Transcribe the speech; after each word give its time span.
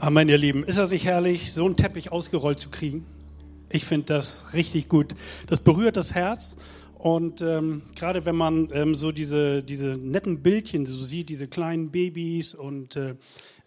Amen, 0.00 0.28
ihr 0.28 0.38
Lieben. 0.38 0.62
Ist 0.62 0.78
das 0.78 0.92
nicht 0.92 1.04
herrlich, 1.06 1.52
so 1.52 1.66
einen 1.66 1.76
Teppich 1.76 2.12
ausgerollt 2.12 2.60
zu 2.60 2.70
kriegen? 2.70 3.04
Ich 3.68 3.84
finde 3.84 4.06
das 4.06 4.46
richtig 4.52 4.88
gut. 4.88 5.16
Das 5.48 5.58
berührt 5.58 5.96
das 5.96 6.14
Herz. 6.14 6.56
Und 6.94 7.42
ähm, 7.42 7.82
gerade 7.96 8.24
wenn 8.24 8.36
man 8.36 8.68
ähm, 8.72 8.94
so 8.94 9.10
diese, 9.10 9.60
diese 9.60 9.88
netten 9.88 10.40
Bildchen 10.40 10.86
so 10.86 10.96
sieht, 11.02 11.28
diese 11.30 11.48
kleinen 11.48 11.90
Babys 11.90 12.54
und 12.54 12.94
äh, 12.94 13.16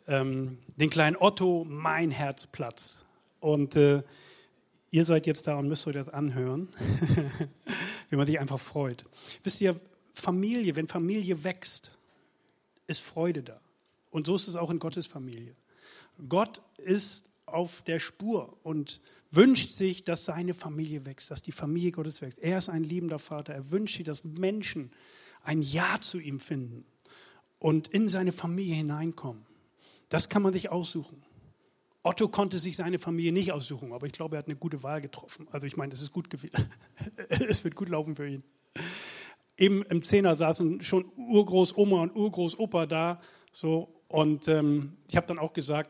ähm, 0.08 0.58
den 0.78 0.90
kleinen 0.90 1.17
Otto, 1.20 1.65
mein 1.67 2.12
Herz 2.12 2.48
platt. 2.48 2.96
Und 3.42 3.76
äh, 3.76 4.02
ihr 4.90 5.04
seid 5.04 5.28
jetzt 5.28 5.48
da 5.48 5.58
und 5.58 5.68
müsst 5.68 5.86
euch 5.86 5.96
das 5.96 6.08
anhören, 6.08 6.70
wie 8.10 8.16
man 8.16 8.26
sich 8.26 8.40
einfach 8.40 8.60
freut. 8.60 9.04
Wisst 9.44 9.60
ihr, 9.60 9.76
Familie, 10.13 10.78
wenn 10.78 10.88
Familie 10.88 11.44
wächst, 11.44 11.92
ist 12.88 13.02
Freude 13.02 13.44
da. 13.44 13.60
Und 14.12 14.28
so 14.28 14.36
ist 14.36 14.48
es 14.48 14.56
auch 14.56 14.72
in 14.72 14.79
Gottes 14.79 15.08
Familie. 15.08 15.56
Gott 16.28 16.62
ist 16.78 17.26
auf 17.46 17.82
der 17.82 18.00
Spur 18.00 18.58
und 18.64 19.02
wünscht 19.30 19.70
sich, 19.70 20.04
dass 20.04 20.26
seine 20.26 20.54
Familie 20.54 21.06
wächst, 21.06 21.32
dass 21.32 21.42
die 21.42 21.52
Familie 21.52 21.92
Gottes 21.92 22.22
wächst. 22.22 22.40
Er 22.40 22.58
ist 22.58 22.70
ein 22.70 22.84
liebender 22.84 23.20
Vater. 23.20 23.54
Er 23.54 23.72
wünscht 23.72 23.98
sich, 23.98 24.06
dass 24.06 24.24
Menschen 24.24 24.92
ein 25.44 25.62
Ja 25.62 26.00
zu 26.02 26.20
ihm 26.20 26.40
finden 26.40 26.86
und 27.60 27.88
in 27.88 28.10
seine 28.10 28.32
Familie 28.32 28.76
hineinkommen. 28.76 29.46
Das 30.10 30.30
kann 30.30 30.42
man 30.42 30.54
sich 30.54 30.70
aussuchen. 30.70 31.24
Otto 32.04 32.28
konnte 32.28 32.58
sich 32.58 32.76
seine 32.76 33.00
Familie 33.00 33.32
nicht 33.32 33.52
aussuchen, 33.52 33.94
aber 33.94 34.08
ich 34.08 34.14
glaube, 34.14 34.36
er 34.36 34.40
hat 34.40 34.48
eine 34.48 34.55
gute 34.55 34.82
Wahl 34.82 35.02
getroffen. 35.02 35.48
Also 35.52 35.68
ich 35.68 35.78
meine, 35.78 35.94
es 35.94 36.02
ist 36.02 36.12
gut 36.12 36.30
gewesen. 36.30 36.70
es 37.30 37.64
wird 37.64 37.76
gut 37.76 37.90
laufen 37.90 38.16
für 38.16 38.28
ihn. 38.28 38.44
Eben 39.58 39.84
im 39.84 40.02
Zehner 40.02 40.36
saßen 40.36 40.82
schon 40.82 41.05
Urgroßoma 41.16 42.02
und 42.02 42.16
Urgroßopa 42.16 42.88
da, 42.88 43.22
so 43.52 44.01
und 44.12 44.50
ähm, 44.50 44.98
ich 45.08 45.16
habe 45.16 45.26
dann 45.26 45.40
auch 45.40 45.54
gesagt, 45.54 45.90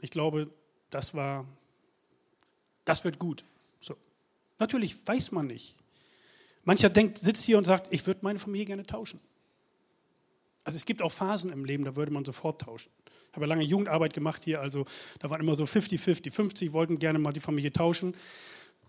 ich 0.00 0.10
glaube, 0.10 0.48
das 0.88 1.14
war, 1.14 1.44
das 2.84 3.02
wird 3.02 3.18
gut. 3.18 3.44
So. 3.80 3.96
Natürlich 4.60 4.96
weiß 5.04 5.32
man 5.32 5.48
nicht. 5.48 5.74
Mancher 6.62 6.90
denkt, 6.90 7.18
sitzt 7.18 7.42
hier 7.42 7.58
und 7.58 7.64
sagt, 7.64 7.88
ich 7.90 8.06
würde 8.06 8.20
meine 8.22 8.38
Familie 8.38 8.66
gerne 8.66 8.86
tauschen. 8.86 9.18
Also 10.62 10.76
es 10.76 10.84
gibt 10.84 11.02
auch 11.02 11.10
Phasen 11.10 11.50
im 11.50 11.64
Leben, 11.64 11.84
da 11.84 11.96
würde 11.96 12.12
man 12.12 12.24
sofort 12.24 12.60
tauschen. 12.60 12.90
Ich 13.30 13.34
habe 13.34 13.46
ja 13.46 13.48
lange 13.48 13.64
Jugendarbeit 13.64 14.14
gemacht 14.14 14.44
hier, 14.44 14.60
also 14.60 14.84
da 15.18 15.28
waren 15.28 15.40
immer 15.40 15.56
so 15.56 15.64
50-50. 15.64 16.30
50 16.30 16.72
wollten 16.72 17.00
gerne 17.00 17.18
mal 17.18 17.32
die 17.32 17.40
Familie 17.40 17.72
tauschen. 17.72 18.14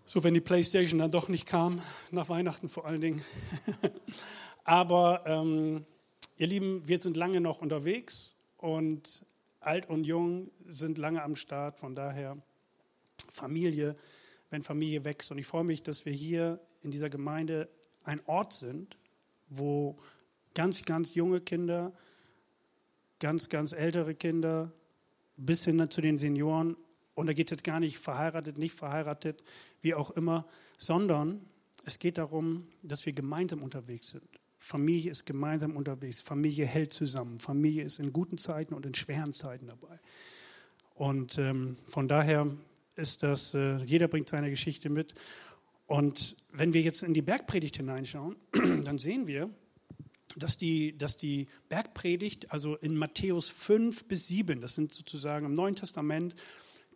So, 0.06 0.22
wenn 0.22 0.34
die 0.34 0.40
Playstation 0.40 1.00
dann 1.00 1.10
doch 1.10 1.28
nicht 1.28 1.46
kam, 1.46 1.82
nach 2.12 2.28
Weihnachten 2.28 2.68
vor 2.68 2.86
allen 2.86 3.00
Dingen. 3.00 3.24
Aber 4.64 5.24
ähm, 5.26 5.84
ihr 6.36 6.46
Lieben, 6.46 6.86
wir 6.86 6.98
sind 6.98 7.16
lange 7.16 7.40
noch 7.40 7.60
unterwegs 7.60 8.36
und 8.62 9.24
alt 9.60 9.88
und 9.88 10.04
jung 10.04 10.50
sind 10.66 10.98
lange 10.98 11.22
am 11.22 11.36
Start. 11.36 11.78
Von 11.78 11.94
daher 11.94 12.40
Familie, 13.28 13.96
wenn 14.50 14.62
Familie 14.62 15.04
wächst. 15.04 15.30
Und 15.30 15.38
ich 15.38 15.46
freue 15.46 15.64
mich, 15.64 15.82
dass 15.82 16.06
wir 16.06 16.12
hier 16.12 16.60
in 16.82 16.90
dieser 16.90 17.10
Gemeinde 17.10 17.68
ein 18.04 18.20
Ort 18.26 18.52
sind, 18.52 18.96
wo 19.48 19.98
ganz, 20.54 20.84
ganz 20.84 21.14
junge 21.14 21.40
Kinder, 21.40 21.92
ganz, 23.18 23.48
ganz 23.48 23.72
ältere 23.72 24.14
Kinder, 24.14 24.72
bis 25.36 25.64
hin 25.64 25.90
zu 25.90 26.00
den 26.00 26.18
Senioren, 26.18 26.76
und 27.14 27.26
da 27.26 27.34
geht 27.34 27.48
es 27.48 27.56
jetzt 27.56 27.64
gar 27.64 27.80
nicht 27.80 27.98
verheiratet, 27.98 28.58
nicht 28.58 28.74
verheiratet, 28.74 29.44
wie 29.80 29.94
auch 29.94 30.10
immer, 30.12 30.46
sondern 30.78 31.44
es 31.84 31.98
geht 31.98 32.16
darum, 32.16 32.62
dass 32.82 33.04
wir 33.04 33.12
gemeinsam 33.12 33.62
unterwegs 33.62 34.08
sind. 34.10 34.41
Familie 34.62 35.10
ist 35.10 35.26
gemeinsam 35.26 35.76
unterwegs. 35.76 36.22
Familie 36.22 36.66
hält 36.66 36.92
zusammen. 36.92 37.40
Familie 37.40 37.82
ist 37.82 37.98
in 37.98 38.12
guten 38.12 38.38
Zeiten 38.38 38.74
und 38.74 38.86
in 38.86 38.94
schweren 38.94 39.32
Zeiten 39.32 39.66
dabei. 39.66 39.98
Und 40.94 41.36
ähm, 41.36 41.76
von 41.88 42.06
daher 42.06 42.46
ist 42.94 43.24
das, 43.24 43.54
äh, 43.54 43.78
jeder 43.78 44.06
bringt 44.06 44.28
seine 44.28 44.50
Geschichte 44.50 44.88
mit. 44.88 45.14
Und 45.88 46.36
wenn 46.52 46.74
wir 46.74 46.80
jetzt 46.80 47.02
in 47.02 47.12
die 47.12 47.22
Bergpredigt 47.22 47.76
hineinschauen, 47.76 48.36
dann 48.84 48.98
sehen 49.00 49.26
wir, 49.26 49.50
dass 50.36 50.58
die, 50.58 50.96
dass 50.96 51.16
die 51.16 51.48
Bergpredigt, 51.68 52.52
also 52.52 52.76
in 52.76 52.96
Matthäus 52.96 53.48
5 53.48 54.04
bis 54.04 54.28
7, 54.28 54.60
das 54.60 54.74
sind 54.74 54.94
sozusagen 54.94 55.44
im 55.44 55.54
Neuen 55.54 55.74
Testament, 55.74 56.36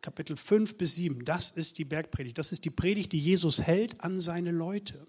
Kapitel 0.03 0.37
5 0.37 0.79
bis 0.79 0.95
7, 0.95 1.25
das 1.25 1.51
ist 1.51 1.79
die 1.79 1.85
Bergpredigt. 1.85 2.39
Das 2.39 2.53
ist 2.53 2.65
die 2.65 2.71
Predigt, 2.71 3.11
die 3.11 3.19
Jesus 3.19 3.61
hält 3.61 4.01
an 4.03 4.21
seine 4.21 4.53
Leute. 4.53 5.05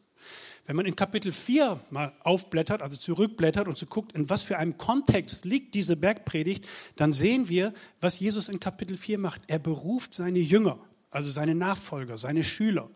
Wenn 0.66 0.75
man 0.75 0.85
in 0.85 0.97
Kapitel 0.97 1.31
4 1.31 1.79
mal 1.91 2.13
aufblättert, 2.23 2.81
also 2.81 2.97
zurückblättert 2.97 3.69
und 3.69 3.78
so 3.78 3.85
guckt, 3.85 4.11
in 4.11 4.29
was 4.29 4.44
für 4.44 4.57
einem 4.57 4.78
Kontext 4.78 5.45
liegt 5.45 5.75
diese 5.75 5.95
Bergpredigt, 5.95 6.67
dann 6.97 7.13
sehen 7.13 7.47
wir, 7.47 7.73
was 8.01 8.19
Jesus 8.19 8.50
in 8.50 8.59
Kapitel 8.59 8.97
4 8.97 9.17
macht. 9.17 9.41
Er 9.47 9.59
beruft 9.59 10.13
seine 10.13 10.39
Jünger, 10.39 10.78
also 11.09 11.29
seine 11.29 11.55
Nachfolger, 11.55 12.17
seine 12.17 12.44
Schüler. 12.44 12.89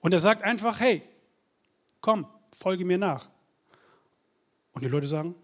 Und 0.00 0.12
er 0.12 0.18
sagt 0.18 0.42
einfach, 0.42 0.80
hey, 0.80 1.02
komm, 2.00 2.26
folge 2.52 2.86
mir 2.86 2.98
nach. 2.98 3.28
Und 4.72 4.82
die 4.82 4.88
Leute 4.88 5.06
sagen, 5.06 5.34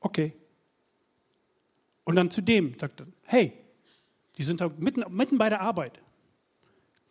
okay. 0.00 0.32
Und 2.04 2.16
dann 2.16 2.30
zu 2.30 2.40
dem 2.40 2.78
sagt 2.78 3.00
er, 3.00 3.06
hey, 3.24 3.52
die 4.38 4.42
sind 4.42 4.62
da 4.62 4.70
mitten, 4.78 5.04
mitten 5.14 5.36
bei 5.36 5.50
der 5.50 5.60
Arbeit. 5.60 6.00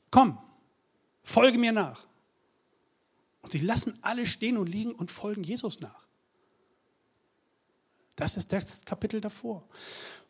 Komm, 0.10 0.40
folge 1.22 1.60
mir 1.60 1.72
nach. 1.72 2.07
Und 3.48 3.52
sie 3.52 3.60
lassen 3.60 3.98
alle 4.02 4.26
stehen 4.26 4.58
und 4.58 4.68
liegen 4.68 4.92
und 4.92 5.10
folgen 5.10 5.42
Jesus 5.42 5.80
nach. 5.80 6.06
Das 8.18 8.36
ist 8.36 8.52
das 8.52 8.82
Kapitel 8.84 9.22
davor. 9.22 9.66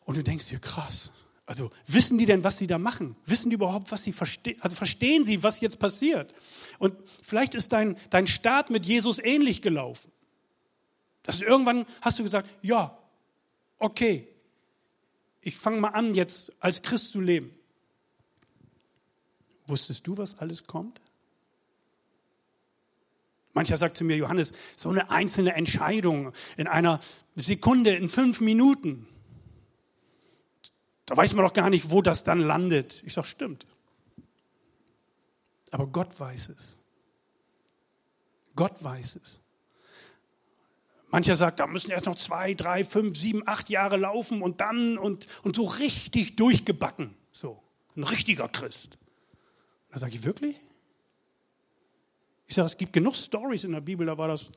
Und 0.04 0.16
du 0.16 0.22
denkst 0.22 0.46
dir, 0.46 0.60
krass. 0.60 1.10
Also 1.44 1.72
wissen 1.88 2.16
die 2.16 2.26
denn, 2.26 2.44
was 2.44 2.58
sie 2.58 2.68
da 2.68 2.78
machen? 2.78 3.16
Wissen 3.26 3.50
die 3.50 3.54
überhaupt, 3.54 3.90
was 3.90 4.04
sie 4.04 4.12
verstehen? 4.12 4.62
Also 4.62 4.76
verstehen 4.76 5.26
sie, 5.26 5.42
was 5.42 5.58
jetzt 5.58 5.80
passiert? 5.80 6.32
Und 6.78 6.94
vielleicht 7.20 7.56
ist 7.56 7.72
dein, 7.72 7.96
dein 8.10 8.28
Start 8.28 8.70
mit 8.70 8.86
Jesus 8.86 9.18
ähnlich 9.18 9.62
gelaufen. 9.62 10.12
Dass 11.24 11.40
irgendwann 11.40 11.86
hast 12.00 12.20
du 12.20 12.22
gesagt, 12.22 12.48
ja, 12.62 12.96
okay, 13.80 14.28
ich 15.40 15.56
fange 15.56 15.80
mal 15.80 15.88
an, 15.88 16.14
jetzt 16.14 16.52
als 16.60 16.82
Christ 16.82 17.10
zu 17.10 17.20
leben. 17.20 17.50
Wusstest 19.66 20.06
du, 20.06 20.16
was 20.16 20.38
alles 20.38 20.68
kommt? 20.68 21.00
Mancher 23.58 23.76
sagt 23.76 23.96
zu 23.96 24.04
mir, 24.04 24.16
Johannes, 24.16 24.52
so 24.76 24.88
eine 24.88 25.10
einzelne 25.10 25.54
Entscheidung 25.54 26.32
in 26.56 26.68
einer 26.68 27.00
Sekunde, 27.34 27.92
in 27.96 28.08
fünf 28.08 28.40
Minuten, 28.40 29.08
da 31.06 31.16
weiß 31.16 31.34
man 31.34 31.44
doch 31.44 31.52
gar 31.54 31.68
nicht, 31.68 31.90
wo 31.90 32.00
das 32.00 32.22
dann 32.22 32.38
landet. 32.38 33.02
Ich 33.04 33.14
sage, 33.14 33.26
stimmt. 33.26 33.66
Aber 35.72 35.88
Gott 35.88 36.20
weiß 36.20 36.50
es. 36.50 36.78
Gott 38.54 38.84
weiß 38.84 39.16
es. 39.24 39.40
Mancher 41.10 41.34
sagt, 41.34 41.58
da 41.58 41.66
müssen 41.66 41.90
erst 41.90 42.06
noch 42.06 42.14
zwei, 42.14 42.54
drei, 42.54 42.84
fünf, 42.84 43.18
sieben, 43.18 43.42
acht 43.44 43.70
Jahre 43.70 43.96
laufen 43.96 44.40
und 44.40 44.60
dann 44.60 44.98
und, 44.98 45.26
und 45.42 45.56
so 45.56 45.64
richtig 45.64 46.36
durchgebacken. 46.36 47.12
So, 47.32 47.60
ein 47.96 48.04
richtiger 48.04 48.48
Christ. 48.48 48.98
Da 49.90 49.98
sage 49.98 50.14
ich, 50.14 50.22
wirklich? 50.22 50.60
Ich 52.48 52.54
sage, 52.54 52.66
es 52.66 52.78
gibt 52.78 52.94
genug 52.94 53.14
Stories 53.14 53.64
in 53.64 53.72
der 53.72 53.82
Bibel, 53.82 54.06
da 54.06 54.16
war 54.16 54.26
das, 54.26 54.50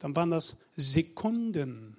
dann 0.00 0.14
waren 0.16 0.30
das 0.30 0.56
Sekunden. 0.74 1.96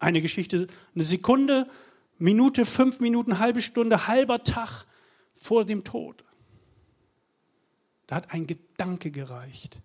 Eine 0.00 0.20
Geschichte, 0.20 0.66
eine 0.94 1.04
Sekunde, 1.04 1.70
Minute, 2.18 2.64
fünf 2.64 2.98
Minuten, 2.98 3.38
halbe 3.38 3.62
Stunde, 3.62 4.08
halber 4.08 4.42
Tag 4.42 4.86
vor 5.36 5.64
dem 5.64 5.84
Tod. 5.84 6.24
Da 8.08 8.16
hat 8.16 8.32
ein 8.32 8.46
Gedanke 8.46 9.12
gereicht. 9.12 9.80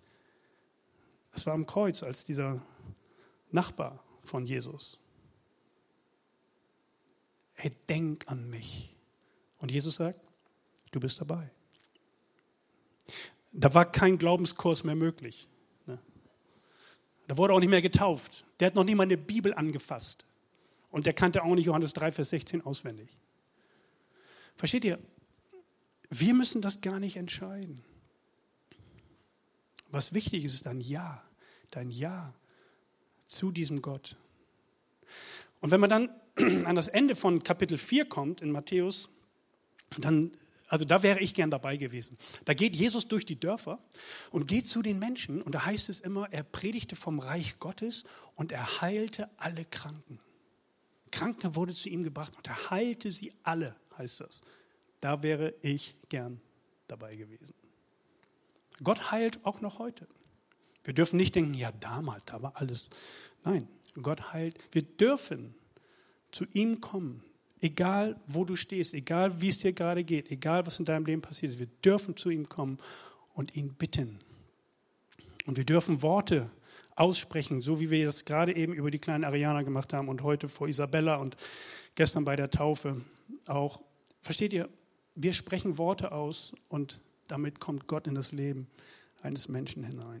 Das 1.32 1.46
war 1.46 1.54
am 1.54 1.64
Kreuz, 1.64 2.02
als 2.02 2.24
dieser 2.24 2.60
Nachbar 3.52 4.02
von 4.24 4.46
Jesus. 4.46 4.98
Hey, 7.54 7.70
denk 7.88 8.28
an 8.28 8.50
mich. 8.50 8.96
Und 9.58 9.70
Jesus 9.70 9.94
sagt, 9.94 10.20
du 10.90 10.98
bist 10.98 11.20
dabei. 11.20 11.50
Da 13.52 13.74
war 13.74 13.90
kein 13.90 14.18
Glaubenskurs 14.18 14.84
mehr 14.84 14.94
möglich. 14.94 15.48
Ne? 15.86 15.98
Da 17.26 17.36
wurde 17.36 17.54
auch 17.54 17.60
nicht 17.60 17.70
mehr 17.70 17.82
getauft. 17.82 18.44
Der 18.60 18.66
hat 18.66 18.74
noch 18.74 18.84
nie 18.84 18.94
mal 18.94 19.04
eine 19.04 19.16
Bibel 19.16 19.54
angefasst. 19.54 20.24
Und 20.90 21.06
der 21.06 21.12
kannte 21.12 21.42
auch 21.42 21.54
nicht 21.54 21.66
Johannes 21.66 21.92
3, 21.92 22.12
Vers 22.12 22.30
16 22.30 22.62
auswendig. 22.62 23.08
Versteht 24.56 24.84
ihr? 24.84 24.98
Wir 26.10 26.34
müssen 26.34 26.60
das 26.60 26.80
gar 26.80 26.98
nicht 26.98 27.16
entscheiden. 27.16 27.82
Was 29.90 30.12
wichtig 30.12 30.44
ist, 30.44 30.54
ist 30.54 30.66
dein 30.66 30.80
Ja, 30.80 31.22
dein 31.70 31.90
Ja 31.90 32.34
zu 33.26 33.50
diesem 33.50 33.80
Gott. 33.80 34.16
Und 35.60 35.70
wenn 35.70 35.80
man 35.80 35.90
dann 35.90 36.10
an 36.66 36.74
das 36.74 36.88
Ende 36.88 37.14
von 37.14 37.42
Kapitel 37.42 37.78
4 37.78 38.06
kommt 38.06 38.40
in 38.40 38.50
Matthäus, 38.50 39.08
dann 39.98 40.36
also 40.70 40.84
da 40.84 41.02
wäre 41.02 41.18
ich 41.18 41.34
gern 41.34 41.50
dabei 41.50 41.76
gewesen. 41.76 42.16
Da 42.44 42.54
geht 42.54 42.76
Jesus 42.76 43.08
durch 43.08 43.26
die 43.26 43.38
Dörfer 43.38 43.80
und 44.30 44.46
geht 44.46 44.68
zu 44.68 44.82
den 44.82 45.00
Menschen 45.00 45.42
und 45.42 45.52
da 45.52 45.66
heißt 45.66 45.88
es 45.88 45.98
immer, 45.98 46.32
er 46.32 46.44
predigte 46.44 46.94
vom 46.94 47.18
Reich 47.18 47.58
Gottes 47.58 48.04
und 48.36 48.52
er 48.52 48.80
heilte 48.80 49.28
alle 49.36 49.64
Kranken. 49.64 50.20
Kranke 51.10 51.56
wurde 51.56 51.74
zu 51.74 51.88
ihm 51.88 52.04
gebracht 52.04 52.36
und 52.36 52.46
er 52.46 52.70
heilte 52.70 53.10
sie 53.10 53.32
alle, 53.42 53.74
heißt 53.98 54.20
das. 54.20 54.42
Da 55.00 55.24
wäre 55.24 55.54
ich 55.60 55.96
gern 56.08 56.40
dabei 56.86 57.16
gewesen. 57.16 57.54
Gott 58.84 59.10
heilt 59.10 59.44
auch 59.44 59.60
noch 59.60 59.80
heute. 59.80 60.06
Wir 60.84 60.94
dürfen 60.94 61.16
nicht 61.16 61.34
denken, 61.34 61.54
ja 61.54 61.72
damals, 61.72 62.26
da 62.26 62.40
war 62.42 62.52
alles. 62.54 62.90
Nein, 63.42 63.66
Gott 64.00 64.32
heilt. 64.32 64.56
Wir 64.70 64.82
dürfen 64.82 65.52
zu 66.30 66.44
ihm 66.52 66.80
kommen, 66.80 67.24
egal 67.60 68.20
wo 68.26 68.44
du 68.44 68.56
stehst, 68.56 68.94
egal 68.94 69.40
wie 69.40 69.48
es 69.48 69.58
dir 69.58 69.72
gerade 69.72 70.04
geht, 70.04 70.30
egal 70.30 70.66
was 70.66 70.78
in 70.78 70.84
deinem 70.84 71.06
Leben 71.06 71.22
passiert 71.22 71.52
ist. 71.52 71.58
Wir 71.58 71.68
dürfen 71.84 72.16
zu 72.16 72.30
ihm 72.30 72.48
kommen 72.48 72.78
und 73.34 73.56
ihn 73.56 73.74
bitten. 73.74 74.18
Und 75.46 75.56
wir 75.56 75.64
dürfen 75.64 76.02
Worte 76.02 76.50
aussprechen, 76.96 77.62
so 77.62 77.80
wie 77.80 77.90
wir 77.90 78.04
das 78.04 78.24
gerade 78.24 78.54
eben 78.54 78.74
über 78.74 78.90
die 78.90 78.98
kleinen 78.98 79.24
Arianer 79.24 79.64
gemacht 79.64 79.92
haben 79.92 80.08
und 80.08 80.22
heute 80.22 80.48
vor 80.48 80.68
Isabella 80.68 81.16
und 81.16 81.36
gestern 81.94 82.24
bei 82.24 82.36
der 82.36 82.50
Taufe 82.50 83.00
auch. 83.46 83.82
Versteht 84.20 84.52
ihr? 84.52 84.68
Wir 85.14 85.32
sprechen 85.32 85.78
Worte 85.78 86.12
aus 86.12 86.52
und 86.68 87.00
damit 87.26 87.60
kommt 87.60 87.86
Gott 87.86 88.06
in 88.06 88.14
das 88.14 88.32
Leben 88.32 88.66
eines 89.22 89.48
Menschen 89.48 89.84
hinein. 89.84 90.20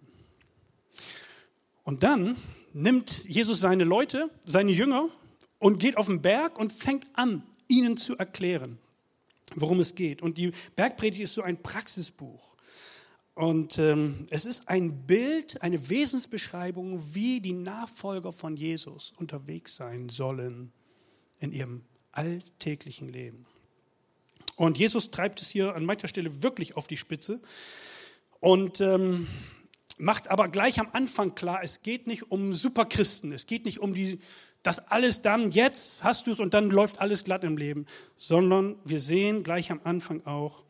Und 1.84 2.02
dann 2.02 2.36
nimmt 2.72 3.24
Jesus 3.24 3.60
seine 3.60 3.84
Leute, 3.84 4.30
seine 4.44 4.72
Jünger 4.72 5.08
und 5.60 5.78
geht 5.78 5.96
auf 5.96 6.06
den 6.06 6.20
Berg 6.20 6.58
und 6.58 6.72
fängt 6.72 7.06
an, 7.12 7.44
ihnen 7.68 7.96
zu 7.96 8.16
erklären, 8.16 8.78
worum 9.54 9.78
es 9.78 9.94
geht. 9.94 10.22
Und 10.22 10.36
die 10.38 10.50
Bergpredigt 10.74 11.22
ist 11.22 11.34
so 11.34 11.42
ein 11.42 11.62
Praxisbuch. 11.62 12.50
Und 13.34 13.78
ähm, 13.78 14.26
es 14.30 14.44
ist 14.44 14.68
ein 14.68 15.06
Bild, 15.06 15.62
eine 15.62 15.88
Wesensbeschreibung, 15.88 17.14
wie 17.14 17.40
die 17.40 17.52
Nachfolger 17.52 18.32
von 18.32 18.56
Jesus 18.56 19.12
unterwegs 19.18 19.76
sein 19.76 20.08
sollen 20.08 20.72
in 21.38 21.52
ihrem 21.52 21.82
alltäglichen 22.10 23.08
Leben. 23.08 23.46
Und 24.56 24.78
Jesus 24.78 25.10
treibt 25.10 25.40
es 25.40 25.48
hier 25.48 25.74
an 25.74 25.84
mancher 25.84 26.08
Stelle 26.08 26.42
wirklich 26.42 26.76
auf 26.76 26.86
die 26.86 26.96
Spitze 26.96 27.40
und 28.40 28.80
ähm, 28.80 29.26
macht 29.96 30.28
aber 30.28 30.48
gleich 30.48 30.80
am 30.80 30.88
Anfang 30.92 31.34
klar, 31.34 31.60
es 31.62 31.82
geht 31.82 32.06
nicht 32.06 32.30
um 32.30 32.52
Superchristen, 32.54 33.32
es 33.32 33.46
geht 33.46 33.64
nicht 33.64 33.78
um 33.78 33.94
die, 33.94 34.18
das 34.62 34.78
alles 34.90 35.22
dann, 35.22 35.50
jetzt 35.50 36.04
hast 36.04 36.26
du 36.26 36.32
es 36.32 36.40
und 36.40 36.54
dann 36.54 36.70
läuft 36.70 37.00
alles 37.00 37.24
glatt 37.24 37.44
im 37.44 37.56
Leben, 37.56 37.86
sondern 38.16 38.76
wir 38.84 39.00
sehen 39.00 39.42
gleich 39.42 39.70
am 39.70 39.80
Anfang 39.84 40.26
auch, 40.26 40.64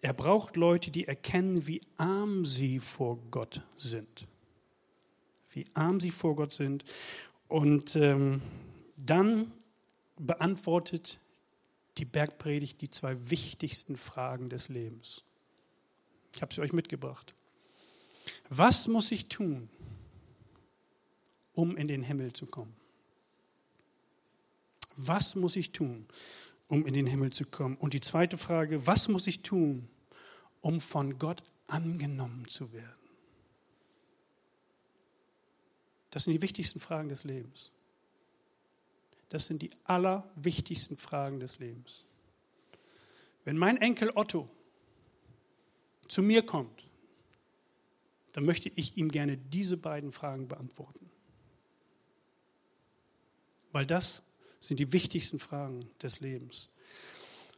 er 0.00 0.12
braucht 0.12 0.56
Leute, 0.56 0.90
die 0.90 1.08
erkennen, 1.08 1.66
wie 1.66 1.80
arm 1.96 2.44
sie 2.44 2.78
vor 2.78 3.18
Gott 3.30 3.62
sind. 3.76 4.26
Wie 5.50 5.66
arm 5.74 5.98
sie 6.00 6.10
vor 6.10 6.36
Gott 6.36 6.52
sind. 6.52 6.84
Und 7.48 7.96
ähm, 7.96 8.42
dann 8.96 9.50
beantwortet 10.18 11.18
die 11.96 12.04
Bergpredigt 12.04 12.80
die 12.80 12.90
zwei 12.90 13.16
wichtigsten 13.30 13.96
Fragen 13.96 14.50
des 14.50 14.68
Lebens. 14.68 15.24
Ich 16.32 16.42
habe 16.42 16.54
sie 16.54 16.60
euch 16.60 16.72
mitgebracht. 16.72 17.34
Was 18.50 18.86
muss 18.86 19.10
ich 19.10 19.28
tun, 19.28 19.68
um 21.54 21.76
in 21.76 21.88
den 21.88 22.02
Himmel 22.02 22.32
zu 22.32 22.46
kommen? 22.46 22.76
Was 24.98 25.36
muss 25.36 25.54
ich 25.54 25.70
tun, 25.70 26.06
um 26.66 26.84
in 26.84 26.92
den 26.92 27.06
Himmel 27.06 27.30
zu 27.30 27.44
kommen? 27.44 27.76
Und 27.76 27.94
die 27.94 28.00
zweite 28.00 28.36
Frage, 28.36 28.86
was 28.86 29.06
muss 29.06 29.26
ich 29.28 29.42
tun, 29.42 29.88
um 30.60 30.80
von 30.80 31.18
Gott 31.18 31.42
angenommen 31.68 32.46
zu 32.48 32.72
werden? 32.72 32.92
Das 36.10 36.24
sind 36.24 36.32
die 36.32 36.42
wichtigsten 36.42 36.80
Fragen 36.80 37.08
des 37.08 37.22
Lebens. 37.22 37.70
Das 39.28 39.44
sind 39.46 39.62
die 39.62 39.70
allerwichtigsten 39.84 40.96
Fragen 40.96 41.38
des 41.38 41.60
Lebens. 41.60 42.04
Wenn 43.44 43.56
mein 43.56 43.76
Enkel 43.76 44.10
Otto 44.14 44.50
zu 46.08 46.22
mir 46.22 46.44
kommt, 46.44 46.88
dann 48.32 48.44
möchte 48.44 48.70
ich 48.74 48.96
ihm 48.96 49.10
gerne 49.10 49.36
diese 49.36 49.76
beiden 49.76 50.12
Fragen 50.12 50.48
beantworten. 50.48 51.10
Weil 53.72 53.86
das 53.86 54.22
sind 54.60 54.80
die 54.80 54.92
wichtigsten 54.92 55.38
Fragen 55.38 55.88
des 56.02 56.20
Lebens. 56.20 56.68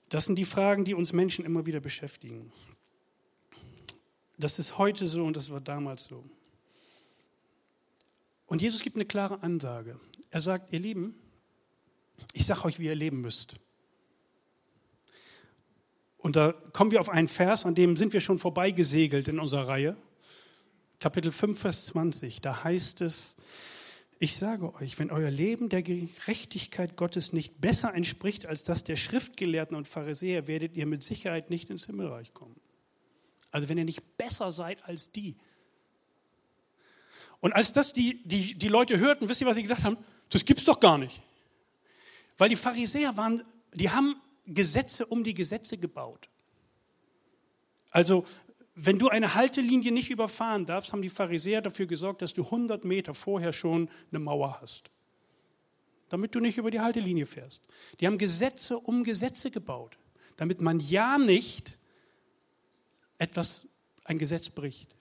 Das 0.09 0.25
sind 0.25 0.37
die 0.37 0.45
Fragen, 0.45 0.85
die 0.85 0.95
uns 0.95 1.13
Menschen 1.13 1.45
immer 1.45 1.67
wieder 1.67 1.81
beschäftigen. 1.81 2.53
Das 4.39 4.59
ist 4.59 4.79
heute 4.79 5.07
so 5.07 5.25
und 5.25 5.37
das 5.37 5.51
war 5.51 5.61
damals 5.61 6.05
so. 6.05 6.25
Und 8.47 8.63
Jesus 8.63 8.83
gibt 8.83 8.97
eine 8.97 9.05
klare 9.05 9.43
Ansage. 9.43 10.01
Er 10.31 10.41
sagt, 10.41 10.73
ihr 10.73 10.81
Lieben, 10.81 11.15
ich 12.33 12.47
sage 12.47 12.65
euch, 12.65 12.81
wie 12.81 12.87
ihr 12.87 12.95
leben 12.95 13.21
müsst. 13.21 13.55
Und 16.19 16.37
da 16.37 16.53
kommen 16.73 16.91
wir 16.91 17.01
auf 17.01 17.09
einen 17.09 17.29
Vers, 17.29 17.65
an 17.65 17.75
dem 17.75 17.97
sind 17.97 18.13
wir 18.13 18.21
schon 18.21 18.39
vorbeigesegelt 18.39 19.29
in 19.29 19.39
unserer 19.39 19.69
Reihe. 19.69 19.97
Kapitel 20.99 21.33
5, 21.33 21.59
Vers 21.59 21.87
20. 21.87 22.41
Da 22.41 22.65
heißt 22.65 23.01
es, 23.01 23.37
ich 24.23 24.37
sage 24.37 24.75
euch, 24.75 24.99
wenn 24.99 25.11
euer 25.11 25.31
Leben 25.31 25.71
der 25.71 25.83
Gerechtigkeit 25.83 26.95
Gottes 26.95 27.33
nicht 27.33 27.63
besser 27.63 27.95
entspricht 27.95 28.45
als 28.45 28.63
das 28.63 28.85
der 28.85 28.97
Schriftgelehrten 28.97 29.75
und 29.75 29.89
Pharisäer, 29.89 30.47
werdet 30.47 30.77
ihr 30.77 30.85
mit 30.85 31.03
Sicherheit 31.03 31.49
nicht 31.49 31.71
ins 31.71 31.87
Himmelreich 31.87 32.35
kommen. 32.35 32.61
Also 33.51 33.71
wenn 33.71 33.79
ihr 33.79 33.87
nicht 33.87 34.19
besser 34.19 34.51
seid 34.51 34.85
als 34.85 35.11
die. 35.11 35.37
Und 37.41 37.55
als 37.55 37.73
das 37.73 37.95
die, 37.95 38.23
die, 38.25 38.59
die 38.59 38.69
Leute 38.69 38.99
hörten, 38.99 39.27
wisst 39.27 39.41
ihr, 39.41 39.47
was 39.47 39.57
sie 39.57 39.63
gedacht 39.63 39.85
haben? 39.85 39.97
Das 40.29 40.45
gibt's 40.45 40.67
doch 40.67 40.81
gar 40.81 40.99
nicht. 40.99 41.23
Weil 42.37 42.51
die 42.51 42.57
Pharisäer 42.57 43.17
waren, 43.17 43.43
die 43.73 43.89
haben 43.89 44.21
Gesetze 44.47 45.07
um 45.07 45.25
die 45.25 45.33
Gesetze 45.33 45.79
gebaut. 45.79 46.29
Also 47.91 48.27
wenn 48.83 48.99
du 48.99 49.09
eine 49.09 49.35
Haltelinie 49.35 49.93
nicht 49.93 50.11
überfahren 50.11 50.65
darfst, 50.65 50.93
haben 50.93 51.03
die 51.03 51.11
Pharisäer 51.11 51.61
dafür 51.61 51.87
gesorgt, 51.87 52.23
dass 52.23 52.33
du 52.33 52.45
100 52.45 52.85
Meter 52.85 53.13
vorher 53.13 53.53
schon 53.53 53.91
eine 54.11 54.21
Mauer 54.21 54.59
hast, 54.61 54.91
damit 56.09 56.35
du 56.35 56.41
nicht 56.41 56.57
über 56.57 56.71
die 56.71 56.81
Haltelinie 56.81 57.27
fährst. 57.27 57.67
Die 58.01 58.07
haben 58.07 58.17
Gesetze 58.17 58.79
um 58.79 59.05
Gesetze 59.05 59.51
gebaut, 59.51 59.99
damit 60.37 60.63
man 60.63 60.81
ja 60.81 61.19
nicht 61.19 61.79
etwas, 63.19 63.67
ein 64.05 64.19
Gesetz 64.19 64.49
bricht. 64.49 64.97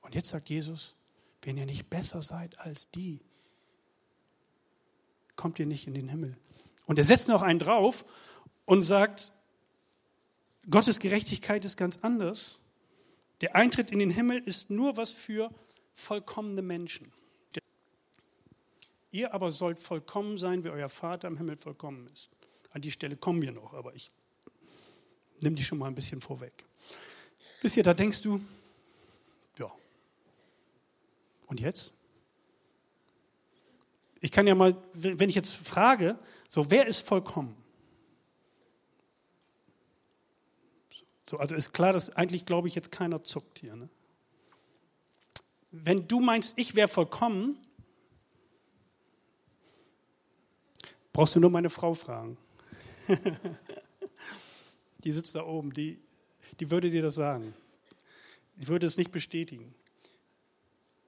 Und 0.00 0.16
jetzt 0.16 0.30
sagt 0.30 0.50
Jesus, 0.50 0.96
wenn 1.42 1.56
ihr 1.56 1.66
nicht 1.66 1.88
besser 1.88 2.20
seid 2.20 2.58
als 2.58 2.90
die, 2.90 3.20
kommt 5.36 5.58
ihr 5.60 5.66
nicht 5.66 5.86
in 5.86 5.94
den 5.94 6.08
Himmel. 6.08 6.36
Und 6.86 6.98
er 6.98 7.04
setzt 7.04 7.28
noch 7.28 7.42
einen 7.42 7.60
drauf 7.60 8.04
und 8.64 8.82
sagt, 8.82 9.32
Gottes 10.68 10.98
Gerechtigkeit 10.98 11.64
ist 11.64 11.76
ganz 11.76 11.98
anders. 12.02 12.58
Der 13.40 13.56
Eintritt 13.56 13.90
in 13.90 13.98
den 13.98 14.10
Himmel 14.10 14.42
ist 14.44 14.70
nur 14.70 14.96
was 14.96 15.10
für 15.10 15.50
vollkommene 15.94 16.62
Menschen. 16.62 17.12
Ihr 19.12 19.34
aber 19.34 19.50
sollt 19.50 19.80
vollkommen 19.80 20.38
sein, 20.38 20.62
wie 20.62 20.68
euer 20.68 20.88
Vater 20.88 21.28
im 21.28 21.36
Himmel 21.36 21.56
vollkommen 21.56 22.06
ist. 22.12 22.28
An 22.72 22.80
die 22.80 22.90
Stelle 22.90 23.16
kommen 23.16 23.42
wir 23.42 23.50
noch, 23.50 23.74
aber 23.74 23.94
ich 23.94 24.10
nehme 25.40 25.56
die 25.56 25.64
schon 25.64 25.78
mal 25.78 25.86
ein 25.86 25.94
bisschen 25.94 26.20
vorweg. 26.20 26.52
Wisst 27.62 27.76
ihr, 27.76 27.82
da 27.82 27.94
denkst 27.94 28.22
du, 28.22 28.40
ja. 29.58 29.70
Und 31.48 31.60
jetzt? 31.60 31.92
Ich 34.20 34.30
kann 34.30 34.46
ja 34.46 34.54
mal, 34.54 34.76
wenn 34.92 35.28
ich 35.28 35.34
jetzt 35.34 35.52
frage, 35.52 36.18
so, 36.48 36.70
wer 36.70 36.86
ist 36.86 36.98
vollkommen? 36.98 37.56
So, 41.30 41.36
also 41.36 41.54
ist 41.54 41.72
klar, 41.72 41.92
dass 41.92 42.10
eigentlich, 42.16 42.44
glaube 42.44 42.66
ich, 42.66 42.74
jetzt 42.74 42.90
keiner 42.90 43.22
zuckt 43.22 43.60
hier. 43.60 43.76
Ne? 43.76 43.88
Wenn 45.70 46.08
du 46.08 46.18
meinst, 46.18 46.54
ich 46.56 46.74
wäre 46.74 46.88
vollkommen, 46.88 47.56
brauchst 51.12 51.36
du 51.36 51.38
nur 51.38 51.50
meine 51.50 51.70
Frau 51.70 51.94
fragen. 51.94 52.36
die 55.04 55.12
sitzt 55.12 55.36
da 55.36 55.46
oben, 55.46 55.72
die, 55.72 56.00
die 56.58 56.68
würde 56.72 56.90
dir 56.90 57.02
das 57.02 57.14
sagen. 57.14 57.54
Die 58.56 58.66
würde 58.66 58.86
es 58.86 58.96
nicht 58.96 59.12
bestätigen. 59.12 59.72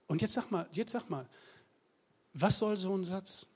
Und 0.07 0.23
jetzt 0.23 0.35
sag 0.35 0.53
mal, 0.53 0.69
jetzt 0.71 0.93
sag 0.93 1.11
mal, 1.11 1.29
was 2.33 2.61
soll 2.61 2.77
so 2.77 2.97
ein 2.97 3.05
Satz? 3.05 3.47